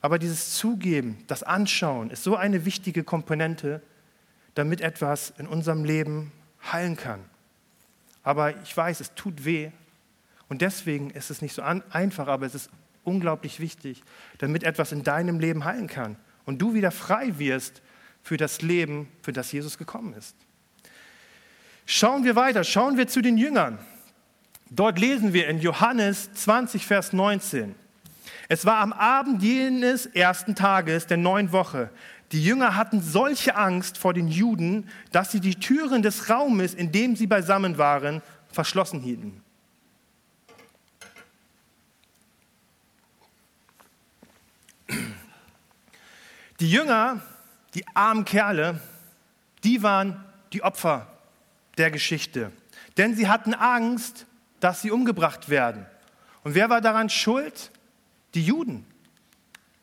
Aber 0.00 0.18
dieses 0.18 0.54
Zugeben, 0.56 1.18
das 1.28 1.42
Anschauen 1.42 2.10
ist 2.10 2.24
so 2.24 2.36
eine 2.36 2.64
wichtige 2.64 3.04
Komponente, 3.04 3.82
damit 4.54 4.80
etwas 4.80 5.32
in 5.38 5.46
unserem 5.46 5.84
Leben 5.84 6.32
heilen 6.72 6.96
kann. 6.96 7.20
Aber 8.24 8.60
ich 8.62 8.76
weiß, 8.76 9.00
es 9.00 9.14
tut 9.14 9.44
weh 9.44 9.70
und 10.52 10.60
deswegen 10.60 11.08
ist 11.08 11.30
es 11.30 11.40
nicht 11.40 11.54
so 11.54 11.62
einfach, 11.62 12.28
aber 12.28 12.44
es 12.44 12.54
ist 12.54 12.68
unglaublich 13.04 13.58
wichtig, 13.58 14.02
damit 14.36 14.64
etwas 14.64 14.92
in 14.92 15.02
deinem 15.02 15.40
Leben 15.40 15.64
heilen 15.64 15.86
kann 15.86 16.16
und 16.44 16.60
du 16.60 16.74
wieder 16.74 16.90
frei 16.90 17.38
wirst 17.38 17.80
für 18.22 18.36
das 18.36 18.60
Leben, 18.60 19.08
für 19.22 19.32
das 19.32 19.50
Jesus 19.50 19.78
gekommen 19.78 20.12
ist. 20.12 20.36
Schauen 21.86 22.24
wir 22.24 22.36
weiter, 22.36 22.64
schauen 22.64 22.98
wir 22.98 23.08
zu 23.08 23.22
den 23.22 23.38
Jüngern. 23.38 23.78
Dort 24.68 24.98
lesen 24.98 25.32
wir 25.32 25.48
in 25.48 25.58
Johannes 25.58 26.30
20, 26.34 26.84
Vers 26.84 27.14
19. 27.14 27.74
Es 28.50 28.66
war 28.66 28.76
am 28.76 28.92
Abend 28.92 29.42
jenes 29.42 30.04
ersten 30.04 30.54
Tages 30.54 31.06
der 31.06 31.16
neuen 31.16 31.52
Woche. 31.52 31.88
Die 32.30 32.44
Jünger 32.44 32.76
hatten 32.76 33.00
solche 33.00 33.56
Angst 33.56 33.96
vor 33.96 34.12
den 34.12 34.28
Juden, 34.28 34.90
dass 35.12 35.32
sie 35.32 35.40
die 35.40 35.54
Türen 35.54 36.02
des 36.02 36.28
Raumes, 36.28 36.74
in 36.74 36.92
dem 36.92 37.16
sie 37.16 37.26
beisammen 37.26 37.78
waren, 37.78 38.20
verschlossen 38.50 39.00
hielten. 39.00 39.41
Die 46.62 46.70
Jünger, 46.70 47.20
die 47.74 47.84
armen 47.92 48.24
Kerle, 48.24 48.80
die 49.64 49.82
waren 49.82 50.24
die 50.52 50.62
Opfer 50.62 51.08
der 51.76 51.90
Geschichte. 51.90 52.52
Denn 52.96 53.16
sie 53.16 53.28
hatten 53.28 53.52
Angst, 53.52 54.26
dass 54.60 54.80
sie 54.80 54.92
umgebracht 54.92 55.48
werden. 55.48 55.84
Und 56.44 56.54
wer 56.54 56.70
war 56.70 56.80
daran 56.80 57.10
schuld? 57.10 57.72
Die 58.34 58.44
Juden. 58.44 58.86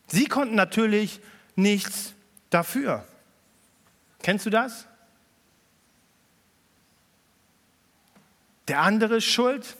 Sie 0.06 0.24
konnten 0.24 0.54
natürlich 0.54 1.20
nichts 1.54 2.14
dafür. 2.48 3.06
Kennst 4.22 4.46
du 4.46 4.50
das? 4.50 4.86
Der 8.68 8.80
andere 8.80 9.16
ist 9.16 9.26
schuld. 9.26 9.76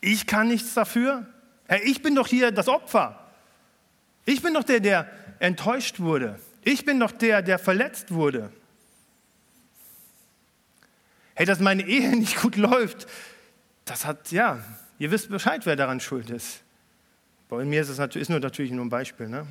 Ich 0.00 0.28
kann 0.28 0.46
nichts 0.46 0.72
dafür. 0.72 1.26
Hey, 1.66 1.80
ich 1.82 2.00
bin 2.00 2.14
doch 2.14 2.28
hier 2.28 2.52
das 2.52 2.68
Opfer. 2.68 3.18
Ich 4.24 4.40
bin 4.40 4.54
doch 4.54 4.62
der, 4.62 4.78
der 4.78 5.10
enttäuscht 5.38 6.00
wurde. 6.00 6.38
Ich 6.62 6.84
bin 6.84 7.00
doch 7.00 7.12
der, 7.12 7.42
der 7.42 7.58
verletzt 7.58 8.12
wurde 8.12 8.50
hey, 11.36 11.46
dass 11.46 11.60
meine 11.60 11.86
Ehe 11.86 12.10
nicht 12.16 12.40
gut 12.40 12.56
läuft, 12.56 13.06
das 13.84 14.04
hat, 14.04 14.32
ja, 14.32 14.58
ihr 14.98 15.12
wisst 15.12 15.28
Bescheid, 15.28 15.64
wer 15.64 15.76
daran 15.76 16.00
schuld 16.00 16.30
ist. 16.30 16.62
Bei 17.48 17.64
mir 17.64 17.80
ist 17.80 17.90
es 17.90 17.98
natürlich, 17.98 18.22
ist 18.22 18.30
nur 18.30 18.40
natürlich 18.40 18.72
nur 18.72 18.84
ein 18.84 18.88
Beispiel. 18.88 19.28
Ne? 19.28 19.46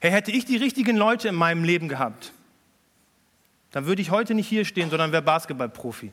Hey, 0.00 0.10
hätte 0.10 0.32
ich 0.32 0.44
die 0.44 0.56
richtigen 0.56 0.96
Leute 0.96 1.28
in 1.28 1.36
meinem 1.36 1.62
Leben 1.62 1.88
gehabt, 1.88 2.32
dann 3.70 3.86
würde 3.86 4.02
ich 4.02 4.10
heute 4.10 4.34
nicht 4.34 4.48
hier 4.48 4.64
stehen, 4.64 4.90
sondern 4.90 5.12
wäre 5.12 5.22
Basketballprofi. 5.22 6.10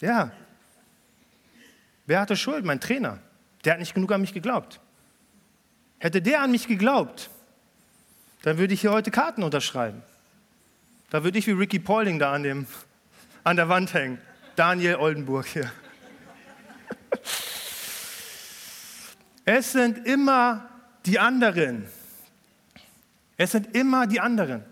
Ja. 0.00 0.30
Wer 2.06 2.20
hatte 2.20 2.36
Schuld? 2.36 2.64
Mein 2.64 2.78
Trainer. 2.78 3.18
Der 3.64 3.72
hat 3.72 3.80
nicht 3.80 3.92
genug 3.92 4.12
an 4.12 4.20
mich 4.20 4.32
geglaubt. 4.32 4.78
Hätte 5.98 6.22
der 6.22 6.42
an 6.42 6.50
mich 6.50 6.68
geglaubt, 6.68 7.30
dann 8.42 8.58
würde 8.58 8.74
ich 8.74 8.80
hier 8.80 8.92
heute 8.92 9.10
Karten 9.10 9.42
unterschreiben. 9.42 10.02
Da 11.10 11.24
würde 11.24 11.38
ich 11.38 11.46
wie 11.46 11.52
Ricky 11.52 11.78
Pauling 11.78 12.18
da 12.18 12.32
an, 12.32 12.42
dem, 12.42 12.66
an 13.42 13.56
der 13.56 13.68
Wand 13.68 13.94
hängen. 13.94 14.18
Daniel 14.56 14.96
Oldenburg 14.96 15.46
hier. 15.46 15.72
Es 19.44 19.72
sind 19.72 20.06
immer 20.06 20.68
die 21.06 21.18
anderen. 21.18 21.86
Es 23.36 23.52
sind 23.52 23.74
immer 23.74 24.06
die 24.06 24.20
anderen. 24.20 24.62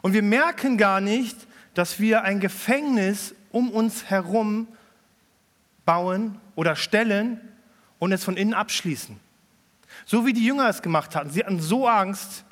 Und 0.00 0.14
wir 0.14 0.22
merken 0.22 0.78
gar 0.78 1.00
nicht, 1.00 1.36
dass 1.74 2.00
wir 2.00 2.22
ein 2.22 2.40
Gefängnis 2.40 3.34
um 3.50 3.70
uns 3.70 4.04
herum 4.04 4.68
bauen 5.84 6.40
oder 6.54 6.76
stellen 6.76 7.40
und 7.98 8.12
es 8.12 8.24
von 8.24 8.36
innen 8.36 8.54
abschließen. 8.54 9.18
So 10.04 10.26
wie 10.26 10.32
die 10.32 10.44
Jünger 10.44 10.68
es 10.68 10.82
gemacht 10.82 11.14
hatten. 11.14 11.30
Sie 11.30 11.40
hatten 11.40 11.60
so 11.60 11.88
Angst, 11.88 12.44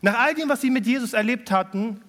nach 0.00 0.18
all 0.18 0.34
dem, 0.34 0.48
was 0.48 0.60
sie 0.60 0.70
mit 0.70 0.86
Jesus 0.86 1.12
erlebt 1.12 1.50
hatten, 1.50 2.00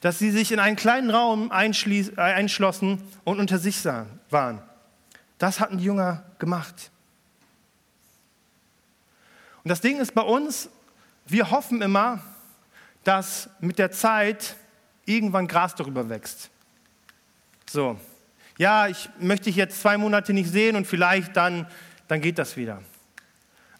dass 0.00 0.18
sie 0.18 0.30
sich 0.30 0.52
in 0.52 0.60
einen 0.60 0.76
kleinen 0.76 1.10
Raum 1.10 1.50
äh, 1.50 2.20
einschlossen 2.20 3.02
und 3.24 3.40
unter 3.40 3.58
sich 3.58 3.84
waren. 4.30 4.62
Das 5.38 5.60
hatten 5.60 5.78
die 5.78 5.84
Jünger 5.84 6.24
gemacht. 6.38 6.90
Und 9.64 9.70
das 9.70 9.80
Ding 9.80 9.98
ist 9.98 10.14
bei 10.14 10.22
uns, 10.22 10.68
wir 11.26 11.50
hoffen 11.50 11.82
immer, 11.82 12.22
dass 13.04 13.50
mit 13.60 13.78
der 13.78 13.90
Zeit 13.90 14.56
irgendwann 15.04 15.48
Gras 15.48 15.74
darüber 15.74 16.08
wächst. 16.08 16.50
So, 17.68 17.98
ja, 18.58 18.88
ich 18.88 19.08
möchte 19.18 19.44
dich 19.44 19.56
jetzt 19.56 19.80
zwei 19.80 19.96
Monate 19.96 20.32
nicht 20.32 20.50
sehen 20.50 20.76
und 20.76 20.86
vielleicht 20.86 21.36
dann, 21.36 21.66
dann 22.06 22.20
geht 22.20 22.38
das 22.38 22.56
wieder. 22.56 22.82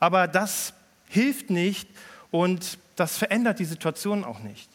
Aber 0.00 0.28
das 0.28 0.74
hilft 1.08 1.50
nicht 1.50 1.88
und 2.30 2.78
das 2.96 3.16
verändert 3.16 3.58
die 3.58 3.64
Situation 3.64 4.24
auch 4.24 4.40
nicht. 4.40 4.70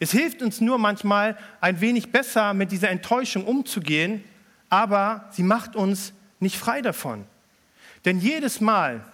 Es 0.00 0.10
hilft 0.10 0.42
uns 0.42 0.60
nur 0.60 0.78
manchmal 0.78 1.38
ein 1.60 1.80
wenig 1.80 2.10
besser 2.10 2.52
mit 2.54 2.72
dieser 2.72 2.90
Enttäuschung 2.90 3.44
umzugehen, 3.44 4.24
aber 4.68 5.28
sie 5.30 5.44
macht 5.44 5.76
uns 5.76 6.12
nicht 6.40 6.56
frei 6.56 6.82
davon. 6.82 7.24
Denn 8.04 8.18
jedes 8.18 8.60
Mal, 8.60 9.04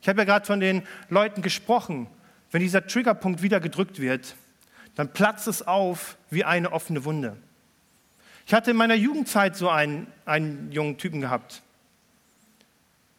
ich 0.00 0.08
habe 0.08 0.20
ja 0.20 0.24
gerade 0.24 0.46
von 0.46 0.60
den 0.60 0.82
Leuten 1.08 1.42
gesprochen, 1.42 2.06
wenn 2.50 2.60
dieser 2.60 2.86
Triggerpunkt 2.86 3.42
wieder 3.42 3.60
gedrückt 3.60 4.00
wird, 4.00 4.36
dann 4.94 5.12
platzt 5.12 5.48
es 5.48 5.66
auf 5.66 6.16
wie 6.30 6.44
eine 6.44 6.72
offene 6.72 7.04
Wunde. 7.04 7.36
Ich 8.46 8.54
hatte 8.54 8.72
in 8.72 8.76
meiner 8.76 8.94
Jugendzeit 8.94 9.56
so 9.56 9.68
einen, 9.68 10.06
einen 10.24 10.70
jungen 10.72 10.98
Typen 10.98 11.20
gehabt. 11.20 11.62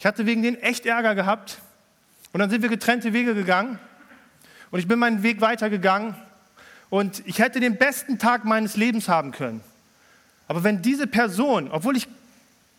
Ich 0.03 0.05
hatte 0.05 0.25
wegen 0.25 0.43
den 0.43 0.61
echt 0.61 0.85
Ärger 0.85 1.15
gehabt 1.15 1.59
und 2.33 2.41
dann 2.41 2.49
sind 2.49 2.61
wir 2.61 2.67
getrennte 2.67 3.13
Wege 3.13 3.33
gegangen 3.33 3.79
und 4.69 4.79
ich 4.79 4.85
bin 4.85 4.99
meinen 4.99 5.23
Weg 5.23 5.39
weitergegangen 5.39 6.13
und 6.89 7.25
ich 7.25 7.39
hätte 7.39 7.61
den 7.61 7.77
besten 7.77 8.19
Tag 8.19 8.43
meines 8.43 8.75
Lebens 8.75 9.07
haben 9.07 9.31
können. 9.31 9.61
Aber 10.49 10.65
wenn 10.65 10.81
diese 10.81 11.07
Person, 11.07 11.71
obwohl 11.71 11.95
ich 11.95 12.09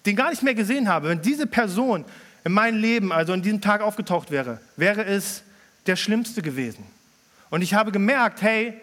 den 0.05 0.17
gar 0.17 0.29
nicht 0.29 0.43
mehr 0.43 0.55
gesehen 0.55 0.87
habe, 0.87 1.09
wenn 1.09 1.23
diese 1.23 1.47
Person 1.47 2.05
in 2.45 2.53
meinem 2.53 2.79
Leben, 2.79 3.11
also 3.11 3.33
in 3.33 3.41
diesem 3.41 3.63
Tag 3.63 3.81
aufgetaucht 3.81 4.31
wäre, 4.31 4.61
wäre 4.77 5.07
es 5.07 5.45
der 5.87 5.97
Schlimmste 5.97 6.43
gewesen. 6.43 6.85
Und 7.49 7.63
ich 7.63 7.73
habe 7.73 7.91
gemerkt, 7.91 8.43
hey, 8.43 8.79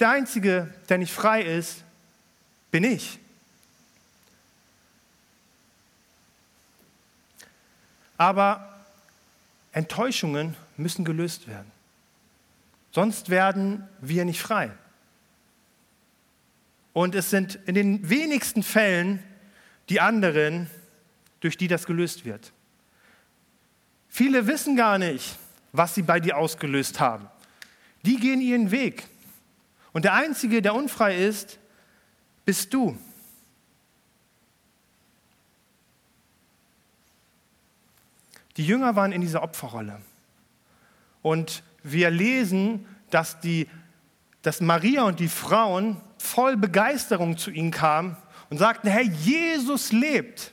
der 0.00 0.10
Einzige, 0.10 0.66
der 0.88 0.98
nicht 0.98 1.12
frei 1.12 1.42
ist, 1.42 1.84
bin 2.72 2.82
ich. 2.82 3.20
Aber 8.18 8.68
Enttäuschungen 9.72 10.56
müssen 10.76 11.04
gelöst 11.04 11.48
werden. 11.48 11.70
Sonst 12.90 13.30
werden 13.30 13.88
wir 14.00 14.24
nicht 14.24 14.42
frei. 14.42 14.70
Und 16.92 17.14
es 17.14 17.30
sind 17.30 17.54
in 17.66 17.74
den 17.74 18.10
wenigsten 18.10 18.62
Fällen 18.62 19.22
die 19.88 20.00
anderen, 20.00 20.68
durch 21.40 21.56
die 21.56 21.68
das 21.68 21.86
gelöst 21.86 22.24
wird. 22.24 22.52
Viele 24.08 24.46
wissen 24.46 24.76
gar 24.76 24.98
nicht, 24.98 25.38
was 25.72 25.94
sie 25.94 26.02
bei 26.02 26.18
dir 26.18 26.36
ausgelöst 26.36 26.98
haben. 26.98 27.28
Die 28.04 28.16
gehen 28.16 28.40
ihren 28.40 28.70
Weg. 28.70 29.06
Und 29.92 30.04
der 30.04 30.14
Einzige, 30.14 30.60
der 30.62 30.74
unfrei 30.74 31.16
ist, 31.16 31.58
bist 32.44 32.72
du. 32.74 32.98
Die 38.58 38.66
Jünger 38.66 38.96
waren 38.96 39.12
in 39.12 39.20
dieser 39.20 39.42
Opferrolle. 39.42 40.00
Und 41.22 41.62
wir 41.84 42.10
lesen, 42.10 42.86
dass, 43.08 43.40
die, 43.40 43.68
dass 44.42 44.60
Maria 44.60 45.04
und 45.04 45.20
die 45.20 45.28
Frauen 45.28 45.96
voll 46.18 46.56
Begeisterung 46.56 47.38
zu 47.38 47.52
ihnen 47.52 47.70
kamen 47.70 48.16
und 48.50 48.58
sagten, 48.58 48.88
hey, 48.88 49.08
Jesus 49.08 49.92
lebt. 49.92 50.52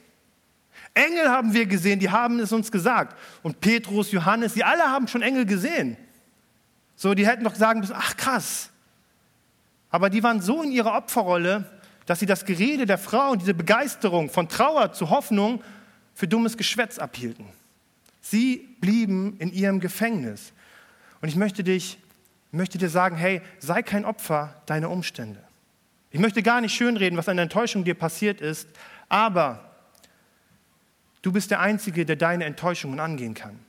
Engel 0.94 1.30
haben 1.30 1.54
wir 1.54 1.66
gesehen, 1.66 2.00
die 2.00 2.12
haben 2.12 2.40
es 2.40 2.54
uns 2.54 2.72
gesagt. 2.72 3.18
Und 3.42 3.60
Petrus, 3.60 4.12
Johannes, 4.12 4.54
die 4.54 4.64
alle 4.64 4.84
haben 4.84 5.08
schon 5.08 5.24
Engel 5.24 5.46
gesehen. 5.46 5.98
So, 6.96 7.16
die 7.16 7.28
hätten 7.28 7.44
doch 7.44 7.56
sagen 7.56 7.80
müssen, 7.80 7.96
ach 7.98 8.16
krass. 8.16 8.70
Aber 9.90 10.12
die 10.12 10.22
waren 10.22 10.42
so 10.42 10.62
in 10.62 10.72
ihrer 10.72 10.96
Opferrolle, 10.96 11.66
dass 12.06 12.20
sie 12.20 12.28
das 12.28 12.46
Gerede 12.46 12.86
der 12.86 13.00
Frau 13.00 13.32
und 13.32 13.42
diese 13.42 13.56
Begeisterung 13.56 14.30
von 14.30 14.48
Trauer 14.48 14.94
zu 14.94 15.10
Hoffnung 15.10 15.64
für 16.14 16.28
dummes 16.28 16.56
Geschwätz 16.56 17.00
abhielten. 17.00 17.48
Sie 18.28 18.76
blieben 18.82 19.36
in 19.38 19.54
ihrem 19.54 19.80
Gefängnis. 19.80 20.52
Und 21.22 21.30
ich 21.30 21.36
möchte 21.36 21.64
dich, 21.64 22.00
möchte 22.52 22.80
dir 22.80 22.90
sagen, 22.90 23.16
hey, 23.18 23.40
sei 23.60 23.84
kein 23.84 24.04
Opfer 24.04 24.64
deiner 24.66 24.90
Umstände. 24.90 25.44
Ich 26.10 26.20
möchte 26.20 26.42
gar 26.42 26.60
nicht 26.60 26.74
schönreden, 26.74 27.20
was 27.20 27.30
an 27.30 27.38
der 27.38 27.44
Enttäuschung 27.44 27.84
dir 27.84 27.94
passiert 27.94 28.42
ist, 28.42 28.68
aber 29.10 29.76
du 31.22 31.32
bist 31.32 31.52
der 31.52 31.60
Einzige, 31.60 32.04
der 32.04 32.16
deine 32.16 32.46
Enttäuschungen 32.46 33.00
angehen 33.00 33.36
kann 33.36 33.60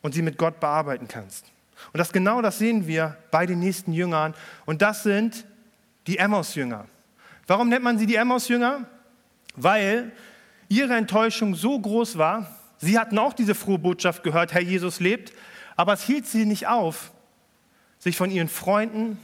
und 0.00 0.14
sie 0.14 0.22
mit 0.22 0.38
Gott 0.38 0.58
bearbeiten 0.58 1.06
kannst. 1.06 1.44
Und 1.92 1.98
das 1.98 2.14
genau 2.14 2.40
das 2.40 2.58
sehen 2.58 2.86
wir 2.86 3.18
bei 3.30 3.44
den 3.44 3.58
nächsten 3.58 3.92
Jüngern. 3.92 4.32
Und 4.64 4.80
das 4.80 5.02
sind 5.02 5.44
die 6.06 6.16
Emmaus-Jünger. 6.16 6.86
Warum 7.46 7.68
nennt 7.68 7.84
man 7.84 7.98
sie 7.98 8.06
die 8.06 8.16
Emmaus-Jünger? 8.16 8.86
Weil 9.56 10.12
ihre 10.68 10.94
Enttäuschung 10.94 11.54
so 11.54 11.78
groß 11.78 12.16
war. 12.16 12.50
Sie 12.86 13.00
hatten 13.00 13.18
auch 13.18 13.32
diese 13.32 13.56
frohe 13.56 13.80
Botschaft 13.80 14.22
gehört, 14.22 14.54
Herr 14.54 14.62
Jesus 14.62 15.00
lebt, 15.00 15.32
aber 15.74 15.94
es 15.94 16.04
hielt 16.04 16.24
sie 16.24 16.46
nicht 16.46 16.68
auf, 16.68 17.10
sich 17.98 18.16
von 18.16 18.30
ihren 18.30 18.46
Freunden, 18.46 19.18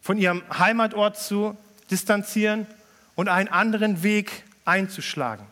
von 0.00 0.18
ihrem 0.18 0.44
Heimatort 0.56 1.18
zu 1.18 1.56
distanzieren 1.90 2.68
und 3.16 3.28
einen 3.28 3.48
anderen 3.48 4.04
Weg 4.04 4.44
einzuschlagen. 4.64 5.44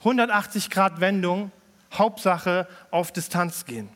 180 0.00 0.68
Grad 0.68 1.00
Wendung, 1.00 1.50
Hauptsache 1.94 2.68
auf 2.90 3.10
Distanz 3.10 3.64
gehen. 3.64 3.88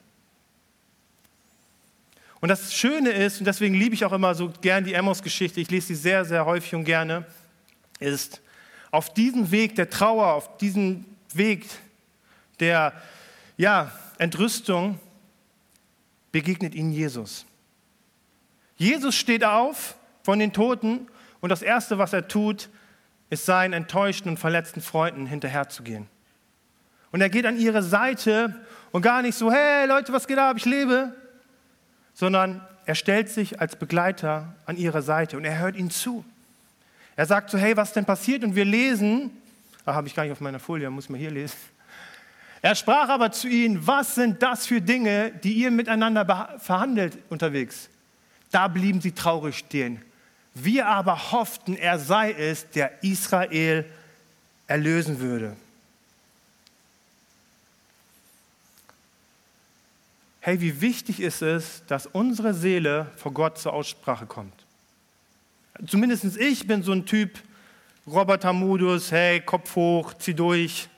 Und 2.40 2.48
das 2.48 2.72
Schöne 2.72 3.10
ist, 3.10 3.40
und 3.40 3.44
deswegen 3.44 3.74
liebe 3.74 3.94
ich 3.94 4.06
auch 4.06 4.12
immer 4.12 4.34
so 4.34 4.50
gern 4.62 4.84
die 4.84 4.94
Emmos-Geschichte, 4.94 5.60
ich 5.60 5.70
lese 5.70 5.88
sie 5.88 5.96
sehr, 5.96 6.24
sehr 6.24 6.46
häufig 6.46 6.74
und 6.74 6.84
gerne, 6.84 7.26
ist, 7.98 8.40
auf 8.90 9.12
diesem 9.12 9.50
Weg 9.50 9.74
der 9.74 9.90
Trauer, 9.90 10.32
auf 10.32 10.56
diesem 10.56 11.04
Weg 11.34 11.66
der 12.60 12.92
ja, 13.56 13.92
Entrüstung, 14.18 14.98
begegnet 16.32 16.74
ihnen 16.74 16.92
Jesus. 16.92 17.46
Jesus 18.76 19.14
steht 19.14 19.44
auf 19.44 19.96
von 20.22 20.38
den 20.38 20.52
Toten 20.52 21.08
und 21.40 21.50
das 21.50 21.62
Erste, 21.62 21.98
was 21.98 22.12
er 22.12 22.28
tut, 22.28 22.68
ist 23.30 23.46
seinen 23.46 23.72
enttäuschten 23.72 24.30
und 24.30 24.38
verletzten 24.38 24.80
Freunden 24.80 25.26
hinterherzugehen. 25.26 26.08
Und 27.12 27.20
er 27.20 27.28
geht 27.28 27.46
an 27.46 27.58
ihre 27.58 27.82
Seite 27.82 28.54
und 28.92 29.02
gar 29.02 29.22
nicht 29.22 29.36
so, 29.36 29.52
hey 29.52 29.86
Leute, 29.86 30.12
was 30.12 30.26
geht 30.26 30.38
ab, 30.38 30.56
ich 30.56 30.64
lebe, 30.64 31.14
sondern 32.14 32.66
er 32.86 32.94
stellt 32.94 33.28
sich 33.28 33.60
als 33.60 33.76
Begleiter 33.76 34.54
an 34.66 34.76
ihre 34.76 35.02
Seite 35.02 35.36
und 35.36 35.44
er 35.44 35.58
hört 35.58 35.76
ihnen 35.76 35.90
zu. 35.90 36.24
Er 37.16 37.26
sagt 37.26 37.50
so, 37.50 37.58
hey, 37.58 37.76
was 37.76 37.92
denn 37.92 38.04
passiert? 38.04 38.44
Und 38.44 38.54
wir 38.54 38.64
lesen, 38.64 39.30
ah, 39.84 39.94
habe 39.94 40.06
ich 40.06 40.14
gar 40.14 40.22
nicht 40.22 40.32
auf 40.32 40.40
meiner 40.40 40.58
Folie, 40.58 40.88
muss 40.90 41.08
man 41.08 41.20
hier 41.20 41.30
lesen. 41.30 41.56
Er 42.62 42.74
sprach 42.74 43.08
aber 43.08 43.32
zu 43.32 43.48
ihnen, 43.48 43.86
was 43.86 44.14
sind 44.14 44.42
das 44.42 44.66
für 44.66 44.80
Dinge, 44.80 45.32
die 45.32 45.54
ihr 45.54 45.70
miteinander 45.70 46.58
verhandelt 46.58 47.16
unterwegs? 47.30 47.88
Da 48.50 48.68
blieben 48.68 49.00
sie 49.00 49.12
traurig 49.12 49.58
stehen. 49.58 50.02
Wir 50.54 50.86
aber 50.88 51.32
hofften, 51.32 51.76
er 51.76 51.98
sei 51.98 52.32
es, 52.32 52.68
der 52.70 53.02
Israel 53.02 53.84
erlösen 54.66 55.20
würde. 55.20 55.56
Hey, 60.40 60.60
wie 60.60 60.80
wichtig 60.80 61.20
ist 61.20 61.42
es, 61.42 61.82
dass 61.86 62.06
unsere 62.06 62.54
Seele 62.54 63.06
vor 63.16 63.32
Gott 63.32 63.58
zur 63.58 63.72
Aussprache 63.72 64.26
kommt. 64.26 64.54
Zumindest 65.86 66.36
ich 66.36 66.66
bin 66.66 66.82
so 66.82 66.92
ein 66.92 67.06
Typ, 67.06 67.38
Roboter-Modus, 68.06 69.12
hey, 69.12 69.40
Kopf 69.40 69.76
hoch, 69.76 70.14
zieh 70.14 70.34
durch. 70.34 70.88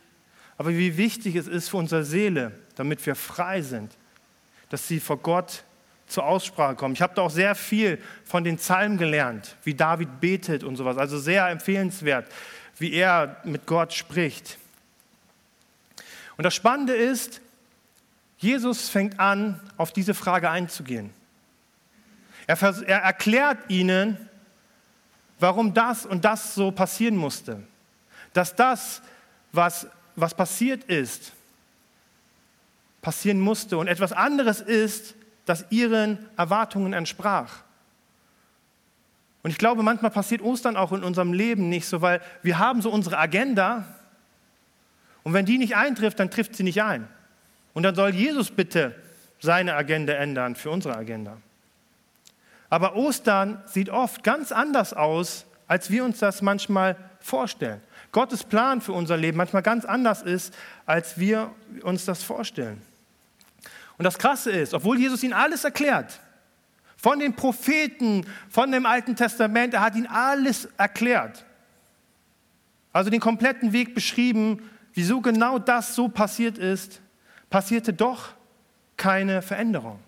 Aber 0.58 0.70
wie 0.70 0.96
wichtig 0.96 1.36
es 1.36 1.48
ist 1.48 1.68
für 1.68 1.78
unsere 1.78 2.04
Seele, 2.04 2.52
damit 2.76 3.04
wir 3.04 3.14
frei 3.14 3.62
sind, 3.62 3.92
dass 4.68 4.88
sie 4.88 5.00
vor 5.00 5.18
Gott 5.18 5.64
zur 6.06 6.24
Aussprache 6.24 6.74
kommen. 6.74 6.94
Ich 6.94 7.02
habe 7.02 7.14
da 7.14 7.22
auch 7.22 7.30
sehr 7.30 7.54
viel 7.54 7.98
von 8.24 8.44
den 8.44 8.56
Psalmen 8.56 8.98
gelernt, 8.98 9.56
wie 9.64 9.74
David 9.74 10.20
betet 10.20 10.62
und 10.62 10.76
sowas. 10.76 10.98
Also 10.98 11.18
sehr 11.18 11.48
empfehlenswert, 11.48 12.26
wie 12.78 12.92
er 12.92 13.40
mit 13.44 13.66
Gott 13.66 13.92
spricht. 13.92 14.58
Und 16.36 16.44
das 16.44 16.54
Spannende 16.54 16.94
ist, 16.94 17.40
Jesus 18.38 18.88
fängt 18.88 19.20
an, 19.20 19.60
auf 19.76 19.92
diese 19.92 20.14
Frage 20.14 20.50
einzugehen. 20.50 21.10
Er, 22.46 22.60
er 22.60 22.98
erklärt 22.98 23.58
ihnen, 23.68 24.28
warum 25.38 25.74
das 25.74 26.04
und 26.04 26.24
das 26.24 26.54
so 26.54 26.72
passieren 26.72 27.16
musste. 27.16 27.62
Dass 28.32 28.54
das, 28.54 29.02
was, 29.52 29.86
was 30.16 30.34
passiert 30.34 30.84
ist, 30.84 31.32
passieren 33.00 33.40
musste 33.40 33.78
und 33.78 33.88
etwas 33.88 34.12
anderes 34.12 34.60
ist, 34.60 35.14
das 35.44 35.66
ihren 35.70 36.18
Erwartungen 36.36 36.92
entsprach. 36.92 37.62
Und 39.42 39.50
ich 39.50 39.58
glaube, 39.58 39.82
manchmal 39.82 40.12
passiert 40.12 40.40
Ostern 40.40 40.76
auch 40.76 40.92
in 40.92 41.02
unserem 41.02 41.32
Leben 41.32 41.68
nicht 41.68 41.86
so, 41.86 42.00
weil 42.00 42.20
wir 42.42 42.58
haben 42.58 42.80
so 42.80 42.90
unsere 42.90 43.18
Agenda 43.18 43.84
und 45.24 45.34
wenn 45.34 45.46
die 45.46 45.58
nicht 45.58 45.76
eintrifft, 45.76 46.20
dann 46.20 46.30
trifft 46.30 46.56
sie 46.56 46.62
nicht 46.62 46.82
ein. 46.82 47.08
Und 47.74 47.84
dann 47.84 47.94
soll 47.94 48.14
Jesus 48.14 48.50
bitte 48.50 48.94
seine 49.40 49.74
Agenda 49.74 50.12
ändern 50.14 50.54
für 50.54 50.70
unsere 50.70 50.96
Agenda. 50.96 51.38
Aber 52.70 52.96
Ostern 52.96 53.62
sieht 53.66 53.90
oft 53.90 54.22
ganz 54.22 54.52
anders 54.52 54.94
aus, 54.94 55.44
als 55.66 55.90
wir 55.90 56.04
uns 56.04 56.18
das 56.18 56.42
manchmal 56.42 56.96
vorstellen. 57.20 57.80
Gottes 58.12 58.44
Plan 58.44 58.80
für 58.80 58.92
unser 58.92 59.16
Leben 59.16 59.38
manchmal 59.38 59.62
ganz 59.62 59.84
anders 59.84 60.22
ist, 60.22 60.54
als 60.84 61.18
wir 61.18 61.50
uns 61.82 62.04
das 62.04 62.22
vorstellen. 62.22 62.80
Und 63.96 64.04
das 64.04 64.18
Krasse 64.18 64.50
ist, 64.50 64.74
obwohl 64.74 64.98
Jesus 64.98 65.22
ihnen 65.22 65.32
alles 65.32 65.64
erklärt, 65.64 66.20
von 66.96 67.18
den 67.18 67.34
Propheten, 67.34 68.24
von 68.48 68.70
dem 68.70 68.86
Alten 68.86 69.16
Testament, 69.16 69.74
er 69.74 69.80
hat 69.80 69.96
ihnen 69.96 70.06
alles 70.06 70.68
erklärt. 70.76 71.44
Also 72.92 73.10
den 73.10 73.20
kompletten 73.20 73.72
Weg 73.72 73.94
beschrieben, 73.94 74.70
wieso 74.92 75.20
genau 75.20 75.58
das 75.58 75.94
so 75.94 76.08
passiert 76.08 76.58
ist, 76.58 77.00
passierte 77.50 77.92
doch 77.92 78.34
keine 78.96 79.42
Veränderung. 79.42 79.98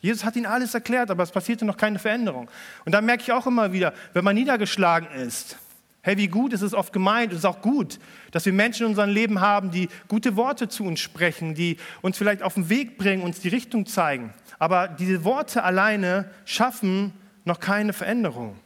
Jesus 0.00 0.24
hat 0.24 0.36
ihnen 0.36 0.46
alles 0.46 0.74
erklärt, 0.74 1.10
aber 1.10 1.22
es 1.22 1.30
passierte 1.30 1.64
noch 1.64 1.76
keine 1.76 1.98
Veränderung. 1.98 2.50
Und 2.84 2.92
da 2.92 3.00
merke 3.00 3.22
ich 3.22 3.32
auch 3.32 3.46
immer 3.46 3.72
wieder, 3.72 3.92
wenn 4.14 4.24
man 4.24 4.34
niedergeschlagen 4.34 5.10
ist, 5.10 5.58
hey, 6.02 6.16
wie 6.16 6.28
gut 6.28 6.54
ist 6.54 6.62
es 6.62 6.72
oft 6.72 6.92
gemeint, 6.92 7.32
es 7.32 7.40
ist 7.40 7.44
auch 7.44 7.60
gut, 7.60 7.98
dass 8.30 8.46
wir 8.46 8.54
Menschen 8.54 8.84
in 8.84 8.90
unserem 8.90 9.10
Leben 9.10 9.40
haben, 9.40 9.70
die 9.70 9.88
gute 10.08 10.36
Worte 10.36 10.68
zu 10.68 10.84
uns 10.84 11.00
sprechen, 11.00 11.54
die 11.54 11.76
uns 12.00 12.16
vielleicht 12.16 12.42
auf 12.42 12.54
den 12.54 12.70
Weg 12.70 12.96
bringen, 12.96 13.22
uns 13.22 13.40
die 13.40 13.48
Richtung 13.48 13.84
zeigen. 13.84 14.32
Aber 14.58 14.88
diese 14.88 15.24
Worte 15.24 15.62
alleine 15.62 16.30
schaffen 16.46 17.12
noch 17.44 17.60
keine 17.60 17.92
Veränderung. 17.92 18.58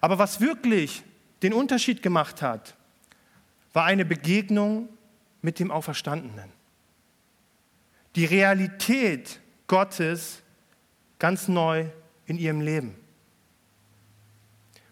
Aber 0.00 0.18
was 0.18 0.40
wirklich 0.40 1.02
den 1.42 1.52
Unterschied 1.52 2.02
gemacht 2.02 2.40
hat, 2.40 2.74
war 3.74 3.84
eine 3.84 4.04
Begegnung 4.04 4.88
mit 5.42 5.58
dem 5.58 5.70
Auferstandenen. 5.70 6.50
Die 8.16 8.24
Realität 8.24 9.40
Gottes 9.66 10.42
ganz 11.18 11.48
neu 11.48 11.86
in 12.26 12.38
ihrem 12.38 12.60
Leben. 12.60 12.94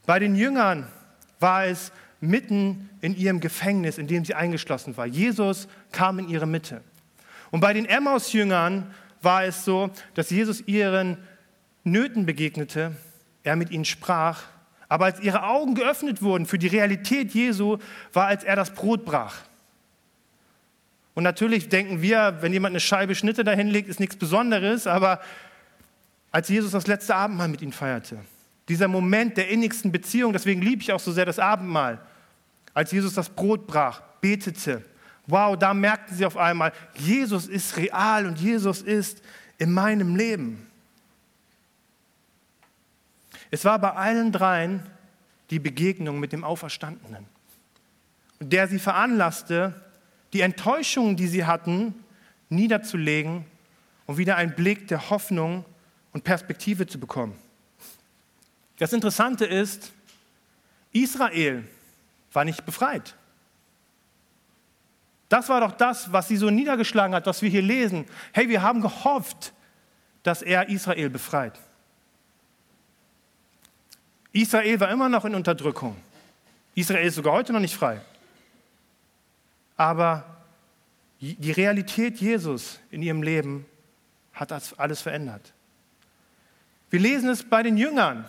Bei 0.06 0.18
den 0.18 0.34
Jüngern 0.34 0.86
war 1.40 1.66
es 1.66 1.92
mitten 2.20 2.88
in 3.00 3.16
ihrem 3.16 3.40
Gefängnis, 3.40 3.98
in 3.98 4.06
dem 4.06 4.24
sie 4.24 4.34
eingeschlossen 4.34 4.96
war. 4.96 5.06
Jesus 5.06 5.68
kam 5.90 6.18
in 6.18 6.28
ihre 6.28 6.46
Mitte. 6.46 6.82
Und 7.50 7.60
bei 7.60 7.72
den 7.72 7.84
Emmaus-Jüngern 7.84 8.94
war 9.20 9.44
es 9.44 9.64
so, 9.64 9.90
dass 10.14 10.30
Jesus 10.30 10.62
ihren 10.66 11.18
Nöten 11.84 12.26
begegnete, 12.26 12.96
er 13.42 13.56
mit 13.56 13.70
ihnen 13.70 13.84
sprach, 13.84 14.44
aber 14.88 15.06
als 15.06 15.20
ihre 15.20 15.44
Augen 15.44 15.74
geöffnet 15.74 16.22
wurden 16.22 16.46
für 16.46 16.58
die 16.58 16.68
Realität 16.68 17.32
Jesu, 17.32 17.78
war, 18.12 18.26
als 18.26 18.44
er 18.44 18.56
das 18.56 18.70
Brot 18.70 19.04
brach. 19.04 19.36
Und 21.14 21.24
natürlich 21.24 21.68
denken 21.68 22.00
wir, 22.00 22.38
wenn 22.40 22.52
jemand 22.52 22.72
eine 22.72 22.80
Scheibe 22.80 23.14
Schnitte 23.14 23.44
dahin 23.44 23.68
legt, 23.68 23.88
ist 23.88 24.00
nichts 24.00 24.16
Besonderes, 24.16 24.86
aber 24.86 25.20
als 26.30 26.48
Jesus 26.48 26.72
das 26.72 26.86
letzte 26.86 27.14
Abendmahl 27.14 27.48
mit 27.48 27.60
ihnen 27.60 27.72
feierte, 27.72 28.18
dieser 28.68 28.88
Moment 28.88 29.36
der 29.36 29.48
innigsten 29.48 29.92
Beziehung, 29.92 30.32
deswegen 30.32 30.62
liebe 30.62 30.82
ich 30.82 30.92
auch 30.92 31.00
so 31.00 31.12
sehr 31.12 31.26
das 31.26 31.38
Abendmahl, 31.38 32.00
als 32.72 32.90
Jesus 32.92 33.12
das 33.12 33.28
Brot 33.28 33.66
brach, 33.66 34.00
betete, 34.20 34.82
wow, 35.26 35.56
da 35.56 35.74
merkten 35.74 36.16
sie 36.16 36.24
auf 36.24 36.36
einmal, 36.36 36.72
Jesus 36.94 37.46
ist 37.46 37.76
real 37.76 38.26
und 38.26 38.38
Jesus 38.38 38.80
ist 38.80 39.22
in 39.58 39.72
meinem 39.72 40.16
Leben. 40.16 40.66
Es 43.50 43.66
war 43.66 43.78
bei 43.78 43.92
allen 43.92 44.32
dreien 44.32 44.82
die 45.50 45.58
Begegnung 45.58 46.18
mit 46.18 46.32
dem 46.32 46.42
Auferstandenen, 46.42 47.26
der 48.40 48.66
sie 48.68 48.78
veranlasste, 48.78 49.74
die 50.32 50.40
Enttäuschungen, 50.40 51.16
die 51.16 51.26
sie 51.26 51.44
hatten, 51.44 51.94
niederzulegen 52.48 53.44
und 54.06 54.16
wieder 54.16 54.36
einen 54.36 54.54
Blick 54.54 54.88
der 54.88 55.10
Hoffnung 55.10 55.64
und 56.12 56.24
Perspektive 56.24 56.86
zu 56.86 56.98
bekommen. 56.98 57.36
Das 58.78 58.92
Interessante 58.92 59.44
ist, 59.44 59.92
Israel 60.92 61.64
war 62.32 62.44
nicht 62.44 62.64
befreit. 62.64 63.14
Das 65.28 65.48
war 65.48 65.60
doch 65.60 65.72
das, 65.72 66.12
was 66.12 66.28
sie 66.28 66.36
so 66.36 66.50
niedergeschlagen 66.50 67.14
hat, 67.14 67.26
was 67.26 67.40
wir 67.40 67.48
hier 67.48 67.62
lesen. 67.62 68.06
Hey, 68.32 68.48
wir 68.48 68.60
haben 68.62 68.82
gehofft, 68.82 69.54
dass 70.22 70.42
er 70.42 70.68
Israel 70.68 71.08
befreit. 71.08 71.58
Israel 74.32 74.80
war 74.80 74.90
immer 74.90 75.08
noch 75.08 75.24
in 75.24 75.34
Unterdrückung. 75.34 75.96
Israel 76.74 77.06
ist 77.06 77.14
sogar 77.14 77.34
heute 77.34 77.52
noch 77.52 77.60
nicht 77.60 77.74
frei. 77.74 78.00
Aber 79.82 80.24
die 81.20 81.50
Realität 81.50 82.20
Jesus 82.20 82.78
in 82.92 83.02
ihrem 83.02 83.20
Leben 83.20 83.66
hat 84.32 84.52
das 84.52 84.78
alles 84.78 85.02
verändert. 85.02 85.54
Wir 86.90 87.00
lesen 87.00 87.28
es 87.28 87.42
bei 87.42 87.64
den 87.64 87.76
Jüngern. 87.76 88.24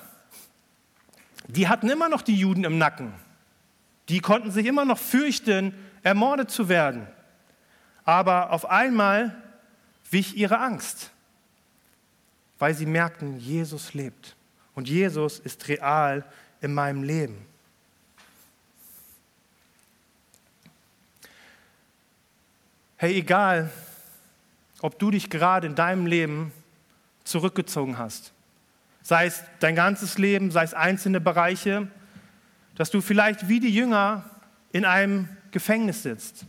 Die 1.48 1.68
hatten 1.68 1.92
immer 1.92 2.10
noch 2.10 2.24
die 2.24 2.36
Juden 2.36 2.64
im 2.64 2.80
Nacken. 2.80 3.14
Die 4.10 4.20
konnten 4.20 4.50
sich 4.50 4.66
immer 4.66 4.84
noch 4.84 4.98
fürchten, 4.98 5.76
ermordet 6.02 6.50
zu 6.50 6.70
werden. 6.70 7.06
Aber 8.04 8.52
auf 8.52 8.68
einmal 8.68 9.40
wich 10.10 10.36
ihre 10.36 10.58
Angst, 10.58 11.12
weil 12.58 12.74
sie 12.74 12.88
merkten, 12.88 13.38
Jesus 13.38 13.94
lebt. 13.94 14.36
Und 14.74 14.90
Jesus 14.90 15.38
ist 15.38 15.68
real 15.68 16.26
in 16.62 16.74
meinem 16.74 17.04
Leben. 17.04 17.46
Hey, 23.04 23.18
egal, 23.18 23.70
ob 24.80 24.98
du 24.98 25.12
dich 25.12 25.30
gerade 25.30 25.68
in 25.68 25.76
deinem 25.76 26.06
Leben 26.06 26.54
zurückgezogen 27.26 27.98
hast, 27.98 28.32
sei 29.02 29.26
es 29.26 29.44
dein 29.60 29.76
ganzes 29.76 30.18
Leben, 30.18 30.52
sei 30.52 30.64
es 30.64 30.74
einzelne 30.74 31.20
Bereiche, 31.20 31.90
dass 32.76 32.92
du 32.92 33.02
vielleicht 33.02 33.50
wie 33.50 33.60
die 33.60 33.76
Jünger 33.76 34.24
in 34.72 34.86
einem 34.86 35.28
Gefängnis 35.52 36.02
sitzt. 36.04 36.46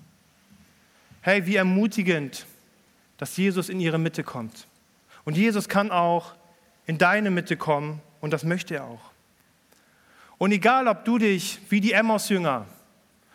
Hey, 1.23 1.45
wie 1.45 1.57
ermutigend, 1.57 2.47
dass 3.17 3.37
Jesus 3.37 3.69
in 3.69 3.81
ihre 3.81 3.99
Mitte 3.99 4.23
kommt. 4.23 4.69
Und 5.25 5.37
Jesus 5.37 5.69
kann 5.69 5.91
auch 5.91 6.37
in 6.87 6.99
deine 6.99 7.33
Mitte 7.33 7.57
kommen 7.57 8.01
und 8.21 8.33
das 8.33 8.45
möchte 8.45 8.77
er 8.77 8.85
auch. 8.85 9.11
Und 10.39 10.53
egal, 10.53 10.87
ob 10.87 11.05
du 11.05 11.19
dich 11.19 11.59
wie 11.69 11.81
die 11.81 11.95
Emmaus-Jünger 11.95 12.67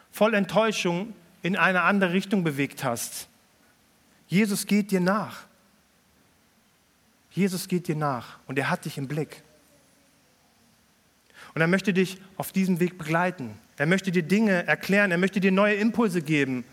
voll 0.09 0.33
Enttäuschung 0.33 1.13
in 1.41 1.55
eine 1.55 1.83
andere 1.83 2.13
Richtung 2.13 2.43
bewegt 2.43 2.83
hast. 2.83 3.27
Jesus 4.27 4.65
geht 4.65 4.91
dir 4.91 4.99
nach. 4.99 5.43
Jesus 7.31 7.67
geht 7.67 7.87
dir 7.87 7.95
nach 7.95 8.39
und 8.47 8.57
er 8.57 8.69
hat 8.69 8.85
dich 8.85 8.97
im 8.97 9.07
Blick. 9.07 9.41
Und 11.53 11.61
er 11.61 11.67
möchte 11.67 11.93
dich 11.93 12.17
auf 12.37 12.51
diesem 12.51 12.79
Weg 12.79 12.97
begleiten. 12.97 13.57
Er 13.77 13.85
möchte 13.85 14.11
dir 14.11 14.23
Dinge 14.23 14.67
erklären, 14.67 15.11
er 15.11 15.17
möchte 15.17 15.39
dir 15.39 15.51
neue 15.51 15.75
Impulse 15.75 16.21
geben. 16.21 16.63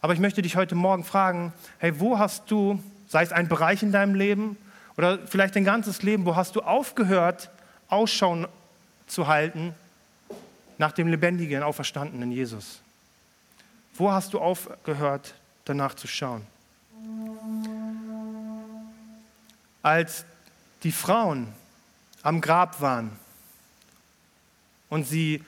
Aber 0.00 0.12
ich 0.12 0.20
möchte 0.20 0.42
dich 0.42 0.56
heute 0.56 0.74
Morgen 0.74 1.04
fragen, 1.04 1.52
hey, 1.78 1.98
wo 2.00 2.18
hast 2.18 2.50
du, 2.50 2.82
sei 3.08 3.22
es 3.22 3.32
ein 3.32 3.48
Bereich 3.48 3.82
in 3.82 3.92
deinem 3.92 4.14
Leben 4.14 4.56
Oder 4.96 5.18
vielleicht 5.26 5.56
dein 5.56 5.64
ganzes 5.64 6.02
Leben, 6.02 6.24
wo 6.24 6.36
hast 6.36 6.56
du 6.56 6.60
aufgehört, 6.62 7.50
Ausschau 7.88 8.46
zu 9.06 9.26
halten 9.26 9.74
nach 10.78 10.92
dem 10.92 11.08
lebendigen, 11.08 11.62
auferstandenen 11.62 12.32
Jesus? 12.32 12.80
Wo 13.96 14.12
hast 14.12 14.34
du 14.34 14.40
aufgehört, 14.40 15.34
danach 15.64 15.94
zu 15.94 16.06
schauen? 16.06 16.46
Als 19.82 20.24
die 20.82 20.92
Frauen 20.92 21.52
am 22.22 22.40
Grab 22.40 22.80
waren 22.80 23.12
und 24.90 25.04
sie 25.04 25.42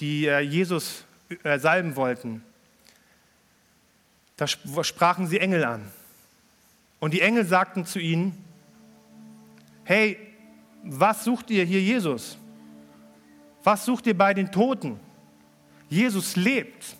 die 0.00 0.26
äh, 0.26 0.40
Jesus 0.40 1.04
äh, 1.44 1.58
salben 1.58 1.94
wollten, 1.94 2.42
da 4.36 4.46
sprachen 4.46 5.26
sie 5.26 5.38
Engel 5.38 5.64
an. 5.64 5.92
Und 6.98 7.12
die 7.12 7.20
Engel 7.20 7.44
sagten 7.44 7.84
zu 7.84 7.98
ihnen, 7.98 8.42
hey, 9.84 10.18
was 10.82 11.24
sucht 11.24 11.50
ihr 11.50 11.64
hier 11.64 11.80
Jesus? 11.82 12.38
Was 13.62 13.84
sucht 13.84 14.06
ihr 14.06 14.16
bei 14.16 14.32
den 14.32 14.50
Toten? 14.50 14.98
Jesus 15.90 16.36
lebt. 16.36 16.96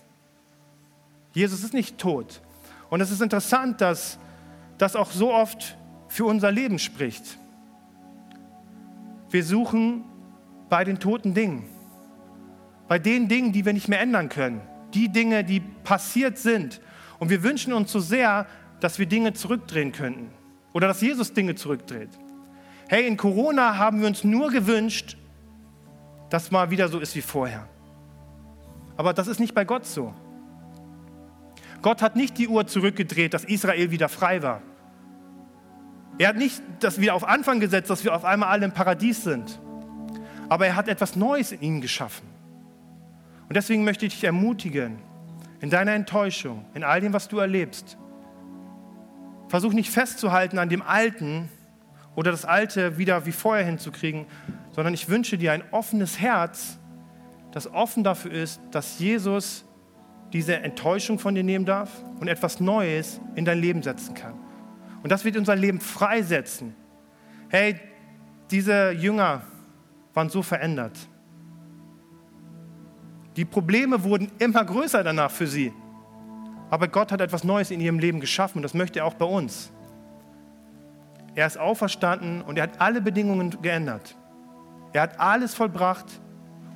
Jesus 1.33 1.63
ist 1.63 1.73
nicht 1.73 1.97
tot. 1.97 2.41
Und 2.89 3.01
es 3.01 3.09
ist 3.09 3.21
interessant, 3.21 3.81
dass 3.81 4.19
das 4.77 4.95
auch 4.95 5.09
so 5.09 5.33
oft 5.33 5.77
für 6.09 6.25
unser 6.25 6.51
Leben 6.51 6.77
spricht. 6.77 7.37
Wir 9.29 9.45
suchen 9.45 10.03
bei 10.69 10.83
den 10.83 10.99
toten 10.99 11.33
Dingen, 11.33 11.63
bei 12.89 12.99
den 12.99 13.29
Dingen, 13.29 13.53
die 13.53 13.65
wir 13.65 13.71
nicht 13.71 13.87
mehr 13.87 14.01
ändern 14.01 14.27
können, 14.27 14.61
die 14.93 15.09
Dinge, 15.09 15.45
die 15.45 15.61
passiert 15.61 16.37
sind. 16.37 16.81
Und 17.17 17.29
wir 17.29 17.43
wünschen 17.43 17.71
uns 17.71 17.93
so 17.93 18.01
sehr, 18.01 18.45
dass 18.81 18.99
wir 18.99 19.05
Dinge 19.05 19.31
zurückdrehen 19.31 19.93
könnten 19.93 20.31
oder 20.73 20.89
dass 20.89 20.99
Jesus 20.99 21.31
Dinge 21.31 21.55
zurückdreht. 21.55 22.09
Hey, 22.89 23.07
in 23.07 23.15
Corona 23.15 23.77
haben 23.77 24.01
wir 24.01 24.07
uns 24.07 24.25
nur 24.25 24.49
gewünscht, 24.49 25.15
dass 26.29 26.51
mal 26.51 26.71
wieder 26.71 26.89
so 26.89 26.99
ist 26.99 27.15
wie 27.15 27.21
vorher. 27.21 27.69
Aber 28.97 29.13
das 29.13 29.27
ist 29.27 29.39
nicht 29.39 29.53
bei 29.53 29.65
Gott 29.65 29.85
so. 29.85 30.13
Gott 31.81 32.01
hat 32.01 32.15
nicht 32.15 32.37
die 32.37 32.47
Uhr 32.47 32.67
zurückgedreht, 32.67 33.33
dass 33.33 33.43
Israel 33.43 33.91
wieder 33.91 34.09
frei 34.09 34.43
war. 34.43 34.61
Er 36.17 36.29
hat 36.29 36.35
nicht 36.35 36.61
das 36.79 36.99
wieder 36.99 37.15
auf 37.15 37.27
Anfang 37.27 37.59
gesetzt, 37.59 37.89
dass 37.89 38.03
wir 38.03 38.15
auf 38.15 38.25
einmal 38.25 38.49
alle 38.49 38.65
im 38.65 38.71
Paradies 38.71 39.23
sind. 39.23 39.59
Aber 40.49 40.67
er 40.67 40.75
hat 40.75 40.87
etwas 40.87 41.15
Neues 41.15 41.51
in 41.51 41.61
ihnen 41.61 41.81
geschaffen. 41.81 42.27
Und 43.47 43.55
deswegen 43.55 43.83
möchte 43.83 44.05
ich 44.05 44.13
dich 44.13 44.23
ermutigen, 44.23 44.99
in 45.61 45.69
deiner 45.69 45.93
Enttäuschung, 45.93 46.65
in 46.73 46.83
all 46.83 47.01
dem, 47.01 47.13
was 47.13 47.27
du 47.27 47.39
erlebst, 47.39 47.97
versuch 49.47 49.73
nicht 49.73 49.91
festzuhalten 49.91 50.57
an 50.57 50.69
dem 50.69 50.81
Alten 50.81 51.49
oder 52.15 52.31
das 52.31 52.45
Alte 52.45 52.97
wieder 52.97 53.25
wie 53.25 53.31
vorher 53.31 53.65
hinzukriegen, 53.65 54.25
sondern 54.71 54.93
ich 54.93 55.09
wünsche 55.09 55.37
dir 55.37 55.51
ein 55.51 55.63
offenes 55.71 56.19
Herz, 56.19 56.77
das 57.51 57.71
offen 57.71 58.03
dafür 58.03 58.31
ist, 58.31 58.61
dass 58.71 58.99
Jesus 58.99 59.65
diese 60.33 60.55
Enttäuschung 60.57 61.19
von 61.19 61.35
dir 61.35 61.43
nehmen 61.43 61.65
darf 61.65 61.89
und 62.19 62.27
etwas 62.27 62.59
Neues 62.59 63.19
in 63.35 63.43
dein 63.43 63.59
Leben 63.59 63.83
setzen 63.83 64.13
kann. 64.13 64.33
Und 65.03 65.11
das 65.11 65.25
wird 65.25 65.35
unser 65.35 65.55
Leben 65.55 65.79
freisetzen. 65.79 66.75
Hey, 67.49 67.79
diese 68.49 68.91
Jünger 68.91 69.41
waren 70.13 70.29
so 70.29 70.41
verändert. 70.41 70.97
Die 73.35 73.45
Probleme 73.45 74.03
wurden 74.03 74.31
immer 74.39 74.63
größer 74.63 75.03
danach 75.03 75.31
für 75.31 75.47
sie. 75.47 75.73
Aber 76.69 76.87
Gott 76.87 77.11
hat 77.11 77.19
etwas 77.19 77.43
Neues 77.43 77.71
in 77.71 77.81
ihrem 77.81 77.99
Leben 77.99 78.19
geschaffen 78.19 78.59
und 78.59 78.63
das 78.63 78.73
möchte 78.73 78.99
er 78.99 79.05
auch 79.05 79.13
bei 79.15 79.25
uns. 79.25 79.71
Er 81.35 81.47
ist 81.47 81.57
auferstanden 81.57 82.41
und 82.41 82.57
er 82.57 82.63
hat 82.63 82.79
alle 82.79 83.01
Bedingungen 83.01 83.61
geändert. 83.61 84.15
Er 84.93 85.03
hat 85.03 85.19
alles 85.19 85.53
vollbracht 85.53 86.21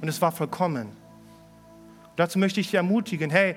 und 0.01 0.07
es 0.07 0.21
war 0.21 0.31
vollkommen. 0.31 0.87
Und 0.87 2.17
dazu 2.17 2.39
möchte 2.39 2.59
ich 2.59 2.67
dich 2.67 2.75
ermutigen, 2.75 3.29
hey, 3.29 3.55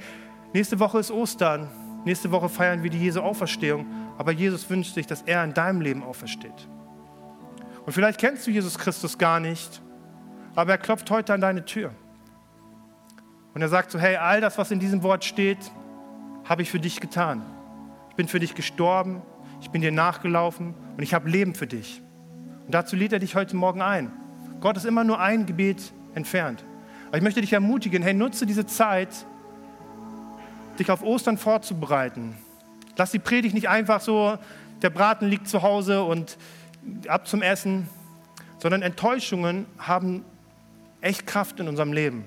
nächste 0.53 0.79
Woche 0.81 0.99
ist 0.99 1.11
Ostern, 1.11 1.69
nächste 2.05 2.31
Woche 2.31 2.49
feiern 2.49 2.83
wir 2.83 2.91
die 2.91 2.99
Jesu 2.99 3.21
Auferstehung, 3.21 3.87
aber 4.19 4.33
Jesus 4.33 4.69
wünscht 4.69 4.95
sich, 4.95 5.07
dass 5.07 5.23
er 5.23 5.45
in 5.45 5.55
deinem 5.55 5.81
Leben 5.81 6.03
aufersteht. 6.03 6.69
Und 7.87 7.93
vielleicht 7.93 8.21
kennst 8.21 8.47
du 8.47 8.51
Jesus 8.51 8.79
Christus 8.79 9.17
gar 9.17 9.41
nicht, 9.41 9.81
aber 10.55 10.73
er 10.73 10.79
klopft 10.79 11.11
heute 11.11 11.33
an 11.35 11.41
deine 11.41 11.65
Tür. 11.65 11.93
Und 13.55 13.63
er 13.63 13.69
sagt 13.69 13.91
so, 13.91 13.99
hey, 13.99 14.17
all 14.17 14.41
das, 14.41 14.59
was 14.59 14.71
in 14.71 14.81
diesem 14.81 15.03
Wort 15.03 15.25
steht, 15.25 15.71
habe 16.45 16.63
ich 16.63 16.71
für 16.71 16.81
dich 16.81 17.01
getan. 17.01 17.43
Ich 18.11 18.17
bin 18.17 18.29
für 18.29 18.41
dich 18.41 18.55
gestorben, 18.55 19.23
ich 19.61 19.71
bin 19.71 19.83
dir 19.83 19.93
nachgelaufen 19.93 20.75
und 20.97 21.03
ich 21.03 21.15
habe 21.15 21.29
Leben 21.29 21.55
für 21.55 21.67
dich. 21.67 22.03
Und 22.67 22.75
dazu 22.75 22.97
lädt 22.97 23.13
er 23.13 23.19
dich 23.19 23.35
heute 23.35 23.57
Morgen 23.57 23.83
ein. 23.83 24.13
Gott 24.61 24.77
ist 24.77 24.85
immer 24.85 25.05
nur 25.05 25.21
ein 25.21 25.47
Gebet 25.47 25.93
entfernt. 26.15 26.65
Aber 27.09 27.17
ich 27.17 27.23
möchte 27.23 27.41
dich 27.41 27.53
ermutigen, 27.53 28.03
hey, 28.03 28.15
nutze 28.15 28.47
diese 28.47 28.67
Zeit, 28.67 29.09
dich 30.79 30.91
auf 30.91 31.03
Ostern 31.03 31.39
vorzubereiten. 31.39 32.37
Lass 32.97 33.11
die 33.11 33.19
Predigt 33.19 33.55
nicht 33.55 33.69
einfach 33.69 34.01
so, 34.01 34.39
der 34.83 34.91
Braten 34.91 35.29
liegt 35.29 35.49
zu 35.49 35.63
Hause 35.63 36.03
und 36.03 36.37
ab 37.09 37.27
zum 37.27 37.43
Essen, 37.43 37.89
sondern 38.59 38.83
Enttäuschungen 38.83 39.67
haben 39.79 40.25
echt 41.01 41.27
Kraft 41.27 41.61
in 41.61 41.69
unserem 41.69 41.93
Leben. 41.93 42.25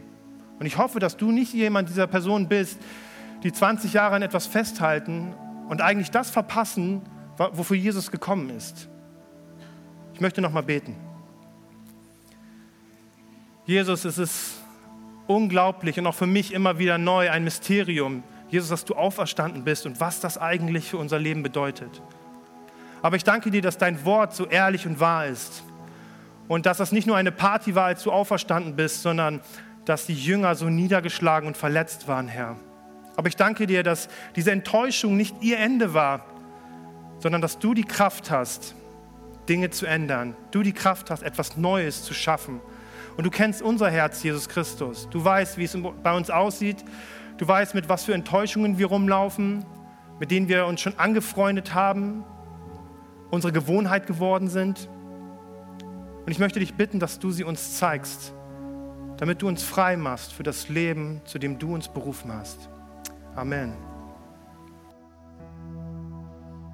Und 0.59 0.65
ich 0.65 0.77
hoffe, 0.77 0.99
dass 0.99 1.17
du 1.17 1.31
nicht 1.31 1.53
jemand 1.53 1.89
dieser 1.89 2.07
Personen 2.07 2.47
bist, 2.47 2.79
die 3.43 3.51
20 3.51 3.93
Jahre 3.93 4.15
an 4.15 4.21
etwas 4.21 4.45
festhalten 4.45 5.33
und 5.67 5.81
eigentlich 5.81 6.11
das 6.11 6.29
verpassen, 6.29 7.01
wofür 7.37 7.77
Jesus 7.77 8.11
gekommen 8.11 8.49
ist. 8.51 8.87
Ich 10.13 10.21
möchte 10.21 10.41
noch 10.41 10.51
mal 10.51 10.61
beten. 10.61 10.95
Jesus, 13.71 14.03
es 14.03 14.17
ist 14.17 14.57
unglaublich 15.27 15.97
und 15.97 16.05
auch 16.05 16.13
für 16.13 16.27
mich 16.27 16.53
immer 16.53 16.77
wieder 16.77 16.97
neu 16.97 17.31
ein 17.31 17.45
Mysterium, 17.45 18.21
Jesus, 18.49 18.67
dass 18.67 18.83
du 18.83 18.95
auferstanden 18.95 19.63
bist 19.63 19.85
und 19.85 20.01
was 20.01 20.19
das 20.19 20.37
eigentlich 20.37 20.89
für 20.89 20.97
unser 20.97 21.17
Leben 21.19 21.41
bedeutet. 21.41 22.01
Aber 23.01 23.15
ich 23.15 23.23
danke 23.23 23.49
dir, 23.49 23.61
dass 23.61 23.77
dein 23.77 24.03
Wort 24.03 24.35
so 24.35 24.45
ehrlich 24.45 24.85
und 24.85 24.99
wahr 24.99 25.25
ist 25.25 25.63
und 26.49 26.65
dass 26.65 26.79
das 26.79 26.91
nicht 26.91 27.07
nur 27.07 27.15
eine 27.15 27.31
Party 27.31 27.73
war, 27.73 27.85
als 27.85 28.03
du 28.03 28.11
auferstanden 28.11 28.75
bist, 28.75 29.03
sondern 29.03 29.39
dass 29.85 30.05
die 30.05 30.15
Jünger 30.15 30.55
so 30.55 30.65
niedergeschlagen 30.65 31.47
und 31.47 31.55
verletzt 31.55 32.09
waren, 32.09 32.27
Herr. 32.27 32.57
Aber 33.15 33.29
ich 33.29 33.37
danke 33.37 33.67
dir, 33.67 33.83
dass 33.83 34.09
diese 34.35 34.51
Enttäuschung 34.51 35.15
nicht 35.15 35.33
ihr 35.39 35.57
Ende 35.59 35.93
war, 35.93 36.25
sondern 37.19 37.41
dass 37.41 37.57
du 37.57 37.73
die 37.73 37.85
Kraft 37.85 38.31
hast, 38.31 38.75
Dinge 39.47 39.69
zu 39.69 39.85
ändern. 39.85 40.35
Du 40.51 40.61
die 40.61 40.73
Kraft 40.73 41.09
hast, 41.09 41.23
etwas 41.23 41.55
Neues 41.55 42.03
zu 42.03 42.13
schaffen. 42.13 42.59
Und 43.17 43.25
du 43.25 43.29
kennst 43.29 43.61
unser 43.61 43.89
Herz, 43.89 44.23
Jesus 44.23 44.47
Christus. 44.47 45.07
Du 45.09 45.23
weißt, 45.23 45.57
wie 45.57 45.63
es 45.63 45.77
bei 46.03 46.15
uns 46.15 46.29
aussieht. 46.29 46.83
Du 47.37 47.47
weißt, 47.47 47.73
mit 47.75 47.89
was 47.89 48.05
für 48.05 48.13
Enttäuschungen 48.13 48.77
wir 48.77 48.87
rumlaufen, 48.87 49.65
mit 50.19 50.31
denen 50.31 50.47
wir 50.47 50.65
uns 50.65 50.81
schon 50.81 50.97
angefreundet 50.97 51.73
haben, 51.73 52.23
unsere 53.31 53.51
Gewohnheit 53.51 54.07
geworden 54.07 54.47
sind. 54.47 54.89
Und 56.25 56.31
ich 56.31 56.39
möchte 56.39 56.59
dich 56.59 56.75
bitten, 56.75 56.99
dass 56.99 57.19
du 57.19 57.31
sie 57.31 57.43
uns 57.43 57.77
zeigst, 57.77 58.33
damit 59.17 59.41
du 59.41 59.47
uns 59.47 59.63
frei 59.63 59.97
machst 59.97 60.33
für 60.33 60.43
das 60.43 60.69
Leben, 60.69 61.21
zu 61.25 61.39
dem 61.39 61.57
du 61.57 61.73
uns 61.73 61.87
berufen 61.87 62.31
hast. 62.31 62.69
Amen. 63.35 63.90